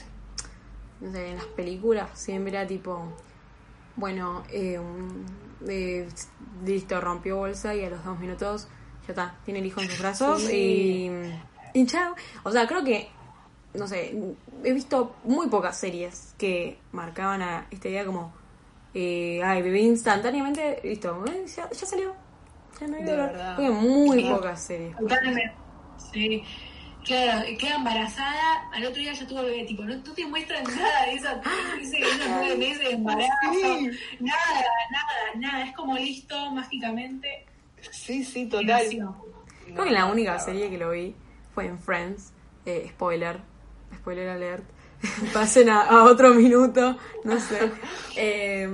[1.00, 3.12] no sé, en las películas siempre era tipo,
[3.96, 5.26] bueno, eh, un-
[5.68, 6.08] eh,
[6.64, 8.68] listo, rompió bolsa y a los dos minutos
[9.06, 11.10] ya está, tiene el hijo en sus brazos y,
[11.74, 12.14] y chao.
[12.44, 13.08] O sea, creo que,
[13.74, 14.14] no sé,
[14.64, 18.32] he visto muy pocas series que marcaban a esta idea como,
[18.94, 22.14] eh, ay, bebé instantáneamente, listo, eh, ya, ya salió.
[22.80, 23.26] Ya no hay De dolor.
[23.32, 23.58] verdad.
[23.58, 24.96] Muy pocas series.
[24.96, 25.52] Totalmente.
[26.12, 26.42] Sí.
[27.04, 31.06] Claro, queda embarazada, al otro día ya tuvo bebé, tipo, no, no te muestran nada
[31.06, 31.40] de esa,
[31.80, 33.30] ese- esos nueve meses de embarazo,
[34.20, 37.46] nada, nada, nada, es como listo, mágicamente,
[37.92, 38.84] Sí, sí, total.
[39.64, 41.14] Creo que la única serie que lo vi
[41.54, 42.32] fue en Friends.
[42.66, 43.38] Eh, spoiler.
[43.96, 44.64] Spoiler alert.
[45.32, 46.96] Pasen a, a otro minuto.
[47.24, 47.58] No sé.
[48.20, 48.68] Eh,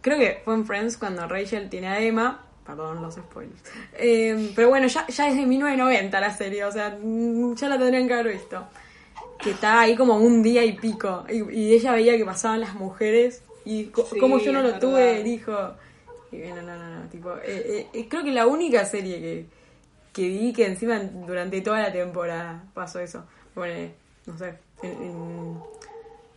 [0.00, 2.44] creo que fue en Friends cuando Rachel tiene a Emma.
[2.66, 3.62] Perdón los spoilers.
[3.94, 6.64] Eh, pero bueno, ya, ya es de 1990 la serie.
[6.64, 8.66] O sea, mm, ya la tendrían que haber visto.
[9.40, 11.24] Que está ahí como un día y pico.
[11.28, 13.44] Y, y ella veía que pasaban las mujeres.
[13.64, 15.20] Y co- Sí, como yo no lo tuve, verdad.
[15.20, 15.56] el hijo.
[16.32, 17.08] Y bueno, no, no, no.
[17.08, 19.46] Tipo, eh, eh, creo que la única serie que,
[20.12, 23.24] que vi que encima durante toda la temporada pasó eso.
[23.54, 23.92] Bueno,
[24.28, 24.58] no sé.
[24.82, 25.54] en- en-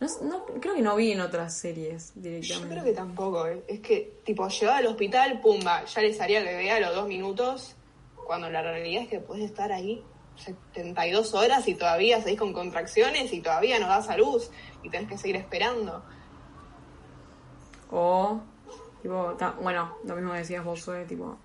[0.00, 2.68] no, no- creo que no vi en otras series Yo directamente.
[2.74, 3.62] creo que tampoco, ¿eh?
[3.68, 7.06] es que, tipo, llegaba al hospital, pumba, ya les haría el bebé a los dos
[7.06, 7.76] minutos,
[8.26, 10.04] cuando la realidad es que puedes estar ahí
[10.36, 14.50] 72 horas y todavía seguís con contracciones y todavía no das a luz
[14.82, 16.02] y tenés que seguir esperando.
[17.90, 18.40] O,
[19.02, 21.36] tipo, ta- bueno, lo mismo que decías vos, Zoe, tipo,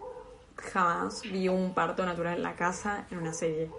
[0.56, 3.70] jamás vi un parto natural en la casa en una serie.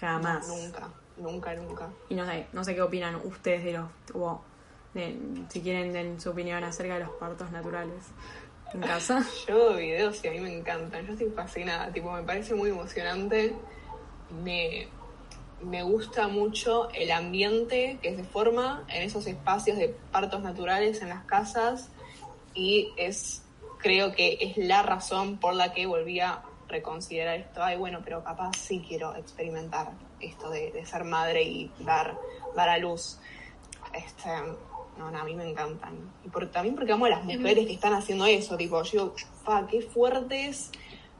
[0.00, 0.46] Jamás.
[0.48, 1.88] Nunca, nunca, nunca.
[2.08, 4.42] Y no sé, no sé qué opinan ustedes de los, tipo,
[4.94, 5.16] de-
[5.48, 8.06] si quieren den su opinión acerca de los partos naturales
[8.74, 9.24] en casa.
[9.48, 12.70] Yo veo videos y a mí me encantan, yo estoy fascinada, tipo, me parece muy
[12.70, 13.54] emocionante,
[14.44, 14.88] me,
[15.62, 21.08] me gusta mucho el ambiente que se forma en esos espacios de partos naturales en
[21.08, 21.88] las casas
[22.54, 23.42] y es,
[23.78, 28.22] creo que es la razón por la que volví a reconsiderar esto, ay bueno, pero
[28.22, 32.18] capaz sí quiero experimentar esto de, de ser madre y dar,
[32.54, 33.18] dar a luz.
[33.92, 34.28] Este,
[34.98, 36.12] no, no, a mí me encantan.
[36.24, 39.14] Y por, también porque amo a las mujeres que están haciendo eso, tipo, yo digo,
[39.44, 40.70] fa, qué fuertes,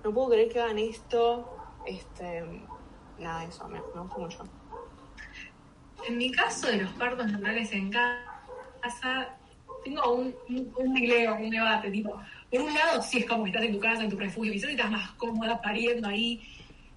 [0.05, 1.57] no puedo creer que hagan esto.
[1.87, 2.45] Este,
[3.19, 4.39] nada, eso, me, me gusta mucho.
[6.07, 9.37] En mi caso de los partos naturales en casa,
[9.85, 13.51] tengo un, un, un dilema, un debate, tipo, por un lado sí es como que
[13.51, 16.43] estás en tu casa, en tu refugio, quizás estás más cómoda pariendo ahí,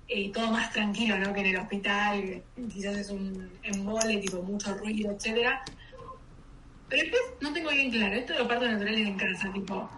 [0.08, 1.34] eh, todo más tranquilo, ¿no?
[1.34, 5.64] Que en el hospital, quizás es un embole, tipo, mucho ruido, etcétera.
[6.90, 9.90] Pero después no tengo bien claro, esto de los partos naturales en casa, tipo,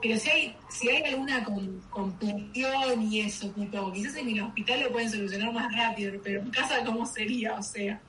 [0.00, 1.44] Pero si hay, si hay alguna
[1.90, 6.50] compulsión y eso, tipo, quizás en el hospital lo pueden solucionar más rápido, pero en
[6.50, 7.54] casa, ¿cómo sería?
[7.54, 8.00] O sea.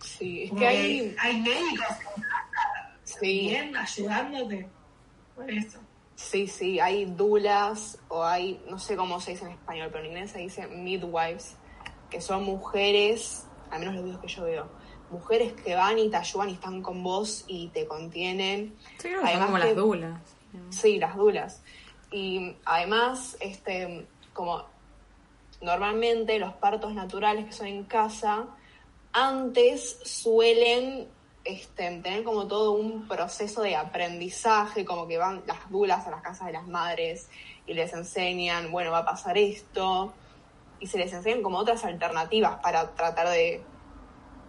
[0.00, 1.86] Sí, es que hay, hay médicos
[3.04, 4.68] sí, bien ayudándote.
[5.34, 5.78] Por eso.
[6.22, 10.10] Sí, sí, hay dulas o hay, no sé cómo se dice en español, pero en
[10.12, 11.56] inglés se dice midwives,
[12.10, 14.66] que son mujeres, al menos los videos que yo veo,
[15.10, 18.76] mujeres que van y te ayudan y están con vos y te contienen.
[18.98, 20.20] Sí, creo que son Además como que- las dulas.
[20.70, 21.62] Sí, las dulas.
[22.10, 24.64] Y además, este, como
[25.60, 28.46] normalmente los partos naturales que son en casa,
[29.12, 31.08] antes suelen
[31.44, 36.22] este, tener como todo un proceso de aprendizaje, como que van las dulas a las
[36.22, 37.28] casas de las madres
[37.66, 40.12] y les enseñan, bueno, va a pasar esto,
[40.80, 43.62] y se les enseñan como otras alternativas para tratar de,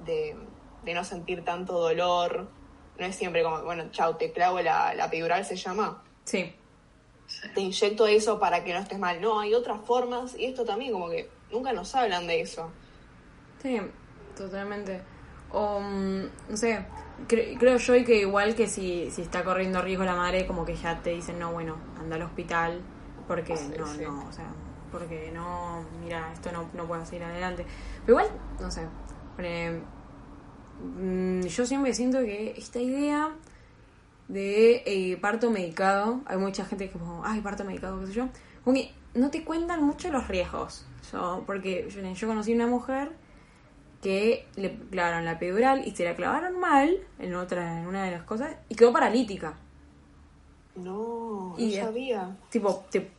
[0.05, 0.35] de,
[0.83, 2.49] de no sentir tanto dolor.
[2.97, 6.53] No es siempre como, bueno, chau, te clavo la, la epidural, se llama Sí.
[7.53, 9.19] te inyecto eso para que no estés mal.
[9.19, 12.71] No, hay otras formas y esto también como que nunca nos hablan de eso.
[13.61, 13.79] Sí,
[14.35, 15.01] totalmente.
[15.53, 16.79] O, mm, no sé,
[17.29, 20.75] cre- creo yo que igual que si, si está corriendo riesgo la madre, como que
[20.75, 22.81] ya te dicen, no, bueno, anda al hospital,
[23.27, 24.01] porque Sí, no, sí.
[24.03, 24.47] no, o sea,
[24.91, 27.65] porque no, mira, esto no, no puede seguir adelante.
[28.05, 28.27] Pero igual,
[28.59, 28.87] no sé,
[30.99, 33.29] mm, yo siempre siento que esta idea
[34.27, 38.27] de eh, parto medicado, hay mucha gente que como, ay, parto medicado, qué sé yo,
[38.63, 40.85] como que no te cuentan mucho los riesgos.
[41.11, 43.11] Yo, porque yo, yo conocí una mujer
[44.03, 48.11] que le clavaron la epidural y se la clavaron mal en otra en una de
[48.11, 49.55] las cosas y quedó paralítica.
[50.75, 52.37] No, Y, no eh, sabía.
[52.49, 53.09] Tipo, te-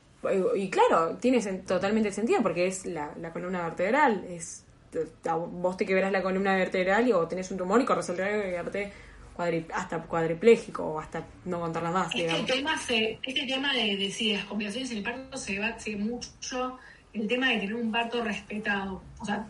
[0.57, 4.25] y claro, tiene sen- totalmente sentido porque es la, la columna vertebral.
[4.29, 4.65] Es,
[5.51, 8.39] vos te quebrás la columna vertebral y o tenés un tumor y corres el riesgo
[8.39, 8.93] de quedarte
[9.37, 12.47] cuadri- hasta cuadripléjico o hasta no contarla más, Este digamos.
[12.47, 16.79] tema, se, este tema de, de si las complicaciones en el parto se base mucho
[17.13, 19.03] el tema de tener un parto respetado.
[19.21, 19.47] O sea,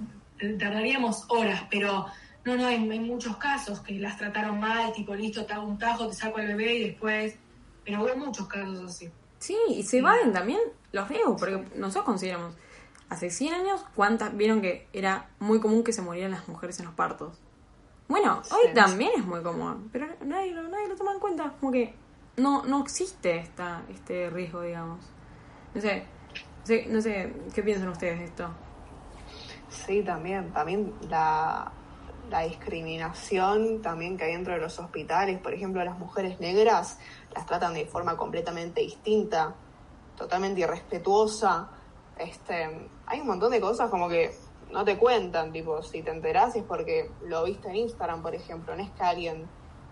[0.58, 2.06] tardaríamos horas, pero
[2.44, 5.78] no, no, hay, hay muchos casos que las trataron mal, tipo, listo, te hago un
[5.78, 7.36] tajo, te saco al bebé y después...
[7.84, 9.10] Pero hubo muchos casos así.
[9.38, 10.58] Sí, y se van también
[10.92, 12.54] los riesgos, porque nosotros consideramos,
[13.10, 16.86] hace 100 años, ¿cuántas vieron que era muy común que se murieran las mujeres en
[16.86, 17.38] los partos?
[18.08, 18.74] Bueno, hoy Sí.
[18.74, 21.94] también es muy común, pero nadie, lo- nadie lo toma en cuenta, como que
[22.38, 25.04] no, no existe esta, este riesgo, digamos.
[25.74, 26.04] No sé,
[26.60, 28.48] no sé, no sé, ¿qué piensan ustedes de esto?
[29.86, 30.52] Sí, también.
[30.52, 31.72] También la,
[32.30, 35.38] la discriminación también que hay dentro de los hospitales.
[35.40, 36.98] Por ejemplo, a las mujeres negras
[37.34, 39.54] las tratan de forma completamente distinta,
[40.16, 41.68] totalmente irrespetuosa.
[42.18, 44.34] Este, hay un montón de cosas como que
[44.70, 48.74] no te cuentan, tipo, si te enterás es porque lo viste en Instagram, por ejemplo,
[48.74, 49.46] no es que alguien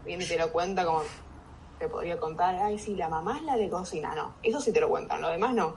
[0.05, 1.03] viene y te lo cuenta como
[1.79, 4.81] te podría contar, ay, sí, la mamá es la de cocina, no, eso sí te
[4.81, 5.75] lo cuentan, lo demás no.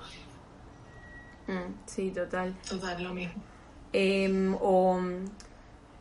[1.47, 2.55] Mm, sí, total.
[2.67, 3.41] Total, lo mismo.
[3.93, 4.99] Eh, o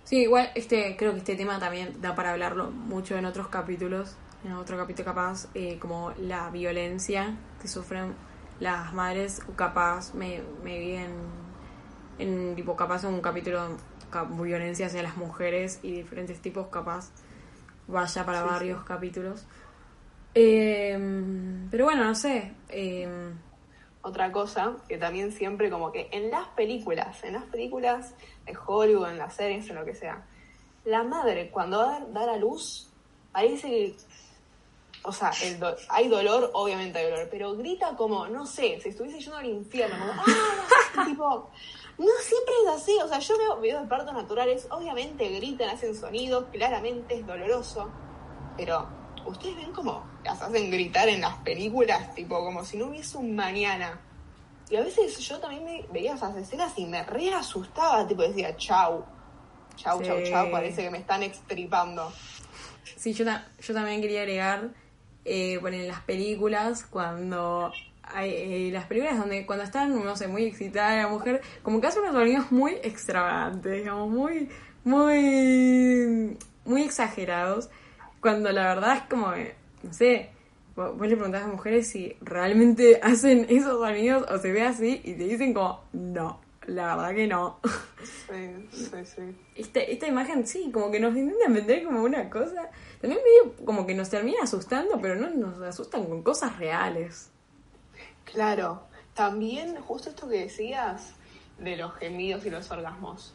[0.05, 4.17] sí, igual este creo que este tema también da para hablarlo mucho en otros capítulos,
[4.45, 8.15] en otro capítulo capaz, eh, como la violencia que sufren
[8.61, 11.13] las madres, capaz me, me vi en,
[12.19, 13.77] en tipo capaz un capítulo
[14.11, 17.11] ca- violencia hacia las mujeres y diferentes tipos, capaz
[17.89, 19.47] vaya para Sí, varios capítulos.
[20.35, 20.99] Eh,
[21.71, 22.53] pero bueno, no sé.
[22.69, 23.09] Eh,
[24.05, 28.13] Otra cosa que también siempre como que en las películas, en las películas
[28.45, 30.27] de Hollywood, en las series, en lo que sea,
[30.85, 32.91] la madre cuando va a dar, a luz,
[33.33, 33.97] parece que,
[35.05, 35.33] o sea,
[35.89, 39.97] hay dolor, obviamente hay dolor, pero grita como, no sé, si estuviese yendo al infierno,
[39.99, 41.05] como, ¡ah!
[41.07, 41.51] tipo,
[41.97, 45.95] no siempre es así, o sea, yo veo videos de partos naturales, obviamente gritan, hacen
[45.97, 47.91] sonidos, claramente es doloroso,
[48.59, 48.87] pero
[49.27, 53.35] ustedes ven cómo las hacen gritar en las películas, tipo como si no hubiese un
[53.35, 53.99] mañana.
[54.71, 58.57] Y a veces yo también me veía esas escenas y me re asustaba, tipo decía,
[58.57, 59.05] chau,
[59.77, 62.11] chau, chau, chau, parece que me están extripando.
[62.97, 64.71] Sí, yo, ta- yo también quería agregar,
[65.25, 70.29] eh, bueno, en las películas, cuando hay eh, las películas donde cuando están, no sé,
[70.29, 74.49] muy excitada la mujer, como que hace unos sonidos muy extravagantes, digamos, muy,
[74.85, 77.71] muy, muy exagerados,
[78.25, 80.31] cuando la verdad es como, que, no sé,
[80.75, 85.03] vos, vos le preguntás a mujeres si realmente hacen esos sonidos o se ve así
[85.05, 87.59] y te dicen como, no, la verdad que no.
[88.03, 89.37] Sí, sí, sí.
[89.55, 92.71] Esta, esta imagen sí, como que nos intentan vender como una cosa.
[92.99, 97.31] También medio como que nos termina asustando, pero no nos asustan con cosas reales.
[98.25, 101.13] Claro, también justo esto que decías
[101.59, 103.35] de los gemidos y los orgasmos.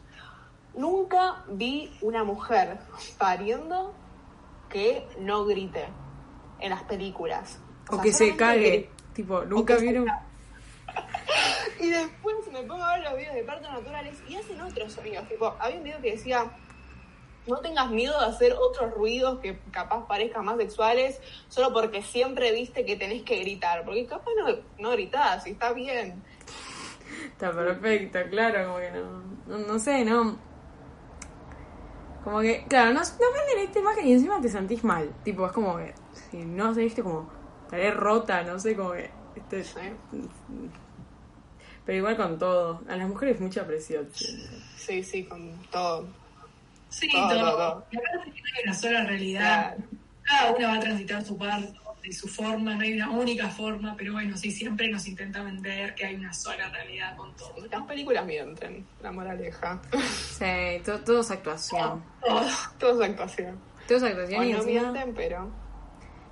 [0.74, 2.78] Nunca vi una mujer
[3.18, 3.94] pariendo
[4.70, 5.84] que no grite
[6.60, 7.60] en las películas.
[7.88, 8.62] O O sea, que se cague.
[8.70, 10.06] que- Tipo, nunca vieron.
[11.80, 15.26] Y después me pongo a ver los videos de partos naturales y hacen otros sonidos.
[15.28, 16.50] Tipo, había un video que decía,
[17.46, 22.52] no tengas miedo de hacer otros ruidos que capaz parezcan más sexuales, solo porque siempre
[22.52, 23.84] viste que tenés que gritar.
[23.84, 26.22] Porque capaz no, no gritás y está bien.
[27.26, 29.22] Está perfecto, claro, como que no.
[29.46, 30.38] No, no sé, no.
[32.24, 35.10] Como que, claro, no, no venden esta imagen y encima te sentís mal.
[35.24, 35.94] Tipo, es como que,
[36.30, 37.30] si no sé, viste, como,
[37.64, 39.10] estaré rota, no sé, como que.
[39.36, 39.80] Este, Sí.
[41.86, 42.82] Pero igual con todo.
[42.88, 44.08] A las mujeres mucha presión.
[44.76, 46.06] Sí, sí, con todo.
[46.88, 47.56] Sí, Todo, todo.
[47.56, 47.86] todo.
[47.90, 49.76] Y aparte que no hay una sola realidad.
[49.76, 49.88] Claro.
[50.22, 53.94] Cada una va a transitar su parto de su forma, no hay una única forma,
[53.96, 57.54] pero bueno, sí, siempre nos intenta vender que hay una sola realidad con todo.
[57.70, 59.80] Las películas mienten, la moraleja.
[60.08, 62.02] Sí, to- todo es actuación.
[62.26, 62.46] Todo.
[62.78, 63.58] todo es actuación.
[63.86, 64.80] Todo es actuación O y no encima.
[64.92, 65.50] mienten, pero...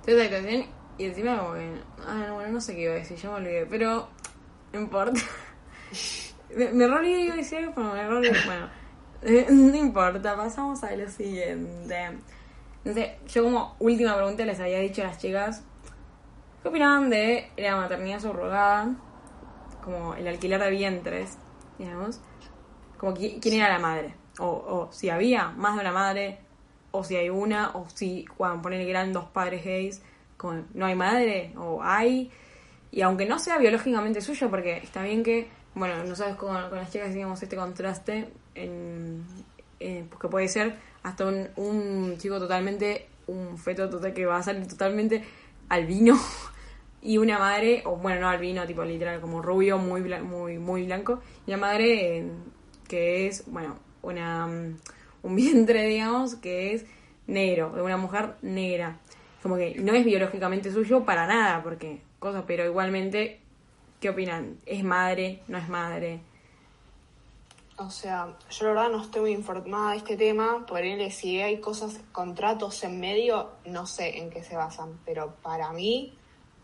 [0.05, 0.65] Todo es actuación
[0.97, 1.71] y encima, como que.
[2.05, 3.65] Ah, no, bueno, no sé qué iba a decir, yo me olvidé.
[3.67, 4.09] Pero,
[4.73, 5.21] no importa.
[6.55, 8.37] me, olvidé, iba a decir algo, pero me olvidé.
[8.45, 8.69] Bueno,
[9.69, 12.17] no importa, pasamos a lo siguiente.
[12.93, 15.63] Sé, yo como última pregunta les había dicho a las chicas.
[16.61, 18.95] ¿Qué opinaban de la maternidad subrogada?
[19.83, 21.37] Como el alquiler de vientres,
[21.77, 22.19] digamos.
[22.97, 24.13] Como qui- quién era la madre.
[24.39, 26.39] O, o si había más de una madre,
[26.91, 30.01] o si hay una, o si cuando ponen que eran dos padres gays,
[30.37, 32.31] como no hay madre, o hay.
[32.91, 36.91] Y aunque no sea biológicamente suyo, porque está bien que, bueno, nosotros con, con las
[36.91, 39.23] chicas digamos este contraste, en,
[39.79, 40.77] en- pues que puede ser
[41.09, 45.23] hasta un, un chico totalmente, un feto total que va a salir totalmente
[45.67, 46.17] albino
[47.01, 51.21] y una madre, o bueno, no albino, tipo literal, como rubio, muy, muy, muy blanco,
[51.47, 52.31] y la madre eh,
[52.87, 54.77] que es, bueno, una, mm,
[55.23, 56.85] un vientre, digamos, que es
[57.27, 58.99] negro, de una mujer negra.
[59.41, 63.39] Como que no es biológicamente suyo para nada, porque cosa, pero igualmente,
[64.01, 64.57] ¿qué opinan?
[64.65, 65.41] ¿Es madre?
[65.47, 66.19] ¿No es madre?
[67.79, 71.39] O sea, yo la verdad no estoy muy informada de este tema, por él si
[71.39, 76.13] hay cosas, contratos en medio, no sé en qué se basan, pero para mí,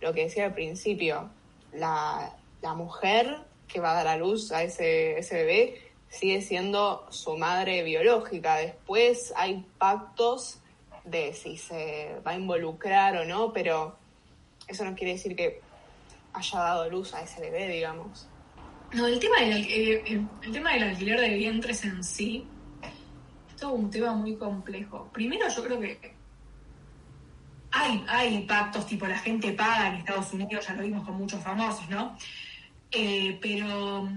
[0.01, 1.29] lo que decía al principio,
[1.71, 7.05] la, la mujer que va a dar a luz a ese, ese bebé sigue siendo
[7.09, 8.57] su madre biológica.
[8.57, 10.59] Después hay pactos
[11.05, 13.95] de si se va a involucrar o no, pero
[14.67, 15.61] eso no quiere decir que
[16.33, 18.27] haya dado luz a ese bebé, digamos.
[18.93, 22.45] No, el tema, del, al- eh, el, el tema del alquiler de vientres en sí
[23.49, 25.09] es todo un tema muy complejo.
[25.13, 26.13] Primero, yo creo que
[27.71, 31.43] hay, hay pactos, tipo la gente paga en Estados Unidos, ya lo vimos con muchos
[31.43, 32.17] famosos, ¿no?
[32.91, 34.07] Eh, pero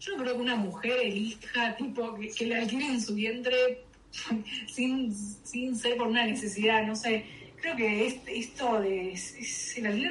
[0.00, 3.84] yo no creo que una mujer elija, tipo, que, que le alquilen su vientre
[4.66, 7.26] sin, sin ser por una necesidad, no sé.
[7.64, 10.04] Creo que es- esto de es- es- el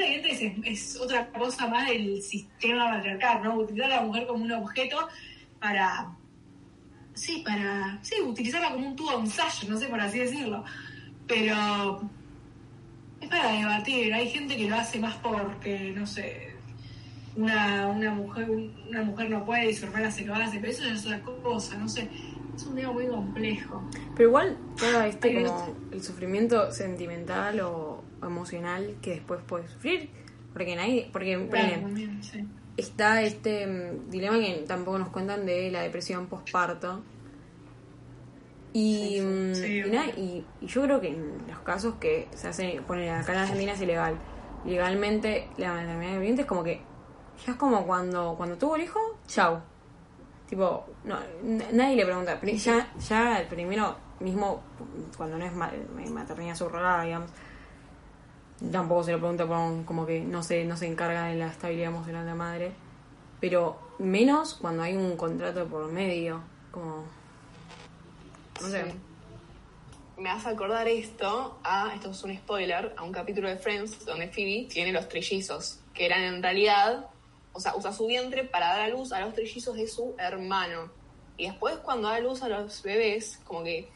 [0.65, 3.57] es, otra cosa más del sistema patriarcal, ¿no?
[3.57, 5.07] Utilizar a la mujer como un objeto
[5.59, 6.09] para,
[7.13, 10.63] sí, para, sí, utilizarla como un tubo de ensayo, no sé por así decirlo.
[11.27, 12.01] Pero
[13.21, 14.11] es para debatir.
[14.15, 16.55] Hay gente que lo hace más porque, no sé,
[17.35, 18.49] una, una mujer
[18.89, 21.77] una mujer no puede y su hermana se lo hace, pero eso es otra cosa,
[21.77, 22.09] no sé.
[22.55, 23.81] Es un tema muy complejo.
[24.15, 30.09] Pero igual todo este como el sufrimiento sentimental o emocional que después puedes sufrir.
[30.53, 32.45] Porque nadie, porque Claro, ponele, también, sí.
[32.77, 37.01] está este mm, dilema que tampoco nos cuentan de la depresión postparto.
[38.71, 39.81] Y, Sí, sí.
[39.83, 43.09] mm, y, nada, y- y yo creo que en los casos que se hacen, poner
[43.11, 44.15] acá en Argentina es ilegal.
[44.65, 46.81] Legalmente la maternidad de es como que
[47.45, 49.59] ya es como cuando, cuando tuvo el hijo, chau.
[50.49, 51.17] Tipo, no,
[51.71, 52.39] nadie le pregunta.
[52.41, 54.61] Ya, ya el primero mismo,
[55.17, 55.71] cuando no es ma-
[56.11, 57.29] maternidad subrogada, digamos,
[58.71, 61.89] tampoco se lo pregunta por como que no se, no se encarga de la estabilidad
[61.89, 62.71] emocional de la madre.
[63.39, 66.41] Pero menos cuando hay un contrato por medio.
[66.71, 67.03] Como.
[68.61, 68.83] No sé.
[68.91, 68.97] Sí.
[70.17, 74.27] Me hace acordar esto a, esto es un spoiler, a un capítulo de Friends donde
[74.27, 77.07] Phoebe tiene los trillizos, que eran en realidad,
[77.53, 80.91] o sea, usa su vientre para dar a luz a los trillizos de su hermano.
[81.37, 83.89] Y después cuando da a luz a los bebés, como que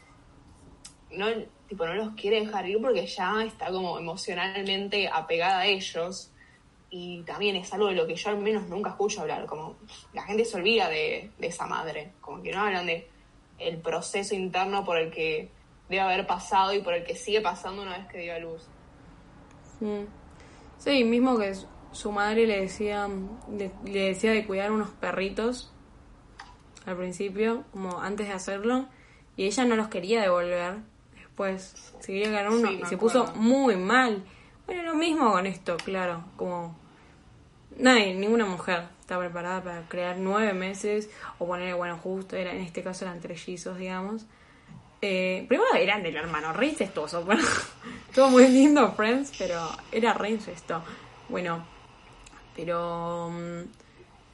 [1.10, 1.26] no,
[1.68, 6.30] tipo, no los quiere dejar ir porque ya está como emocionalmente apegada a ellos.
[6.90, 9.76] Y también es algo de lo que yo al menos nunca escucho hablar, como
[10.14, 13.10] la gente se olvida de, de esa madre, como que no hablan de
[13.58, 15.50] el proceso interno por el que
[15.88, 18.62] debe haber pasado y por el que sigue pasando una vez que dio a luz.
[19.80, 20.04] Mm.
[20.78, 21.54] Sí, mismo que
[21.92, 23.08] su madre le decía,
[23.50, 25.72] le, le decía de cuidar unos perritos
[26.86, 28.86] al principio, como antes de hacerlo,
[29.36, 30.76] y ella no los quería devolver.
[31.14, 34.24] Después se quería ganar uno Sí, y se puso muy mal,
[34.66, 36.76] Bueno, lo mismo con esto, claro, como
[37.76, 41.08] nadie, ninguna mujer está preparada para crear nueve meses
[41.38, 44.26] o poner, bueno, justo, era, en este caso eran trellizos, digamos.
[45.00, 47.44] Eh, primero eran del hermano, re incestuoso, bueno,
[48.14, 50.82] todo muy lindo, Friends, pero era re incesto.
[51.28, 51.64] Bueno,
[52.58, 53.62] pero, mm,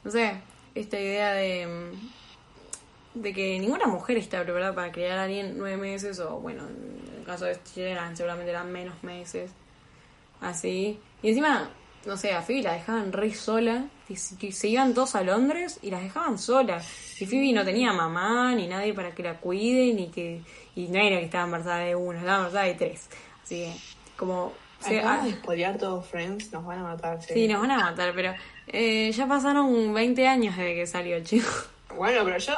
[0.02, 0.40] no sé,
[0.74, 5.76] esta idea de, mm, de que ninguna mujer está preparada para criar a alguien nueve
[5.76, 9.50] meses, o bueno, en el caso de eran, seguramente eran menos meses,
[10.40, 10.98] así.
[11.22, 11.68] Y encima,
[12.06, 15.90] no sé, a Phoebe la dejaban re sola, y se iban todos a Londres y
[15.90, 17.20] las dejaban solas.
[17.20, 20.40] Y Phoebe no tenía mamá, ni nadie para que la cuide, ni que...
[20.76, 23.08] Y no era que estaba embarazada de uno, estaba embarazada de tres.
[23.42, 23.72] Así que,
[24.16, 24.63] como...
[24.86, 27.22] se- Acabamos ah, de spoilear todos Friends, nos van a matar.
[27.22, 28.34] Sí, nos van a matar, pero
[28.68, 31.48] eh, ya pasaron 20 años desde que salió el chico.
[31.96, 32.52] Bueno, pero yo,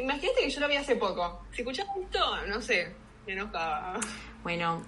[0.00, 1.42] imagínate que yo lo vi hace poco.
[1.52, 2.94] Si escuchaba esto, no sé,
[3.26, 3.98] me enojaba.
[4.44, 4.82] Bueno,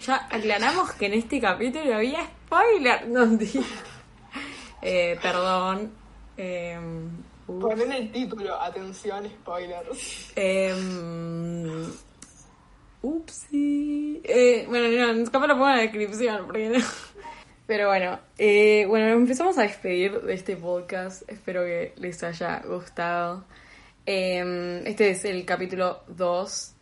[0.00, 3.06] ya aclaramos que en este capítulo había spoiler.
[3.08, 3.38] No.
[4.82, 5.92] Eh, perdón.
[6.36, 6.78] Eh,
[7.46, 10.32] Ponen el título, atención, spoilers.
[10.34, 10.74] eh,
[13.10, 14.20] upsi.
[14.24, 16.46] Eh, bueno, no, capaz lo pongo en la descripción.
[16.46, 16.78] Porque no.
[17.66, 21.22] Pero bueno, eh, bueno, empezamos a despedir de este podcast.
[21.28, 23.44] Espero que les haya gustado.
[24.06, 26.74] Eh, este es el capítulo 2,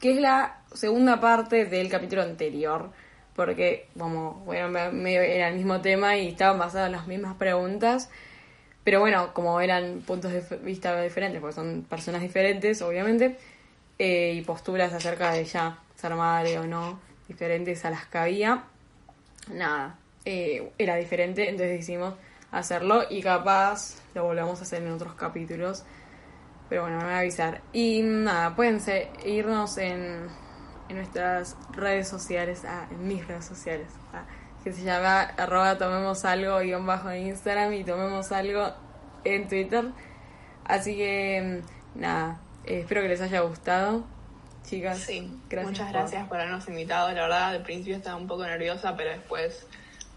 [0.00, 2.90] que es la segunda parte del capítulo anterior.
[3.34, 7.36] Porque, como, bueno, me- medio era el mismo tema y estaban basadas en las mismas
[7.36, 8.10] preguntas.
[8.84, 13.36] Pero bueno, como eran puntos de vista diferentes, porque son personas diferentes, obviamente,
[13.98, 18.64] eh, y posturas acerca de ya ser madre o no, diferentes a las que había,
[19.52, 22.14] nada, eh, era diferente, entonces decidimos
[22.50, 25.84] hacerlo y capaz lo volvamos a hacer en otros capítulos.
[26.68, 27.62] Pero bueno, me voy a avisar.
[27.72, 30.28] Y nada, pueden seguirnos en,
[30.88, 34.24] en nuestras redes sociales, ah, en mis redes sociales, ah,
[34.62, 38.72] que se llama arroba tomemos algo guion bajo en Instagram y tomemos algo
[39.24, 39.86] en Twitter.
[40.64, 41.62] Así que
[41.96, 44.04] mm, nada, eh, espero que les haya gustado.
[44.64, 47.08] Chicas, Sí, gracias muchas por- gracias por habernos invitado.
[47.12, 49.66] La verdad, al principio estaba un poco nerviosa, pero después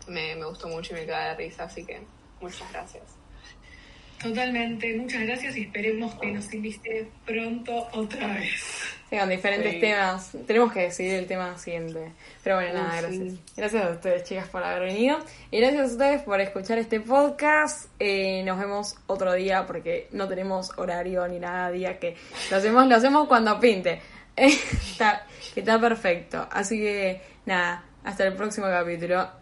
[0.07, 2.05] me, me gustó mucho y me cae de risa, así que
[2.41, 3.03] muchas gracias.
[4.21, 8.61] Totalmente, muchas gracias y esperemos que nos invite pronto otra vez.
[9.09, 9.79] Sí, con diferentes Sí.
[9.79, 10.31] temas.
[10.47, 12.11] Tenemos que decidir el tema siguiente.
[12.43, 13.31] Pero bueno, nada, gracias.
[13.31, 13.39] sí.
[13.57, 15.17] Gracias a ustedes, chicas, por haber venido.
[15.49, 17.87] Y gracias a ustedes por escuchar este podcast.
[17.99, 21.71] Eh, nos vemos otro día porque no tenemos horario ni nada.
[21.71, 22.15] Día que
[22.51, 23.99] lo hacemos, lo hacemos cuando pinte.
[25.55, 26.47] está perfecto.
[26.51, 29.40] Así que nada, hasta el próximo capítulo.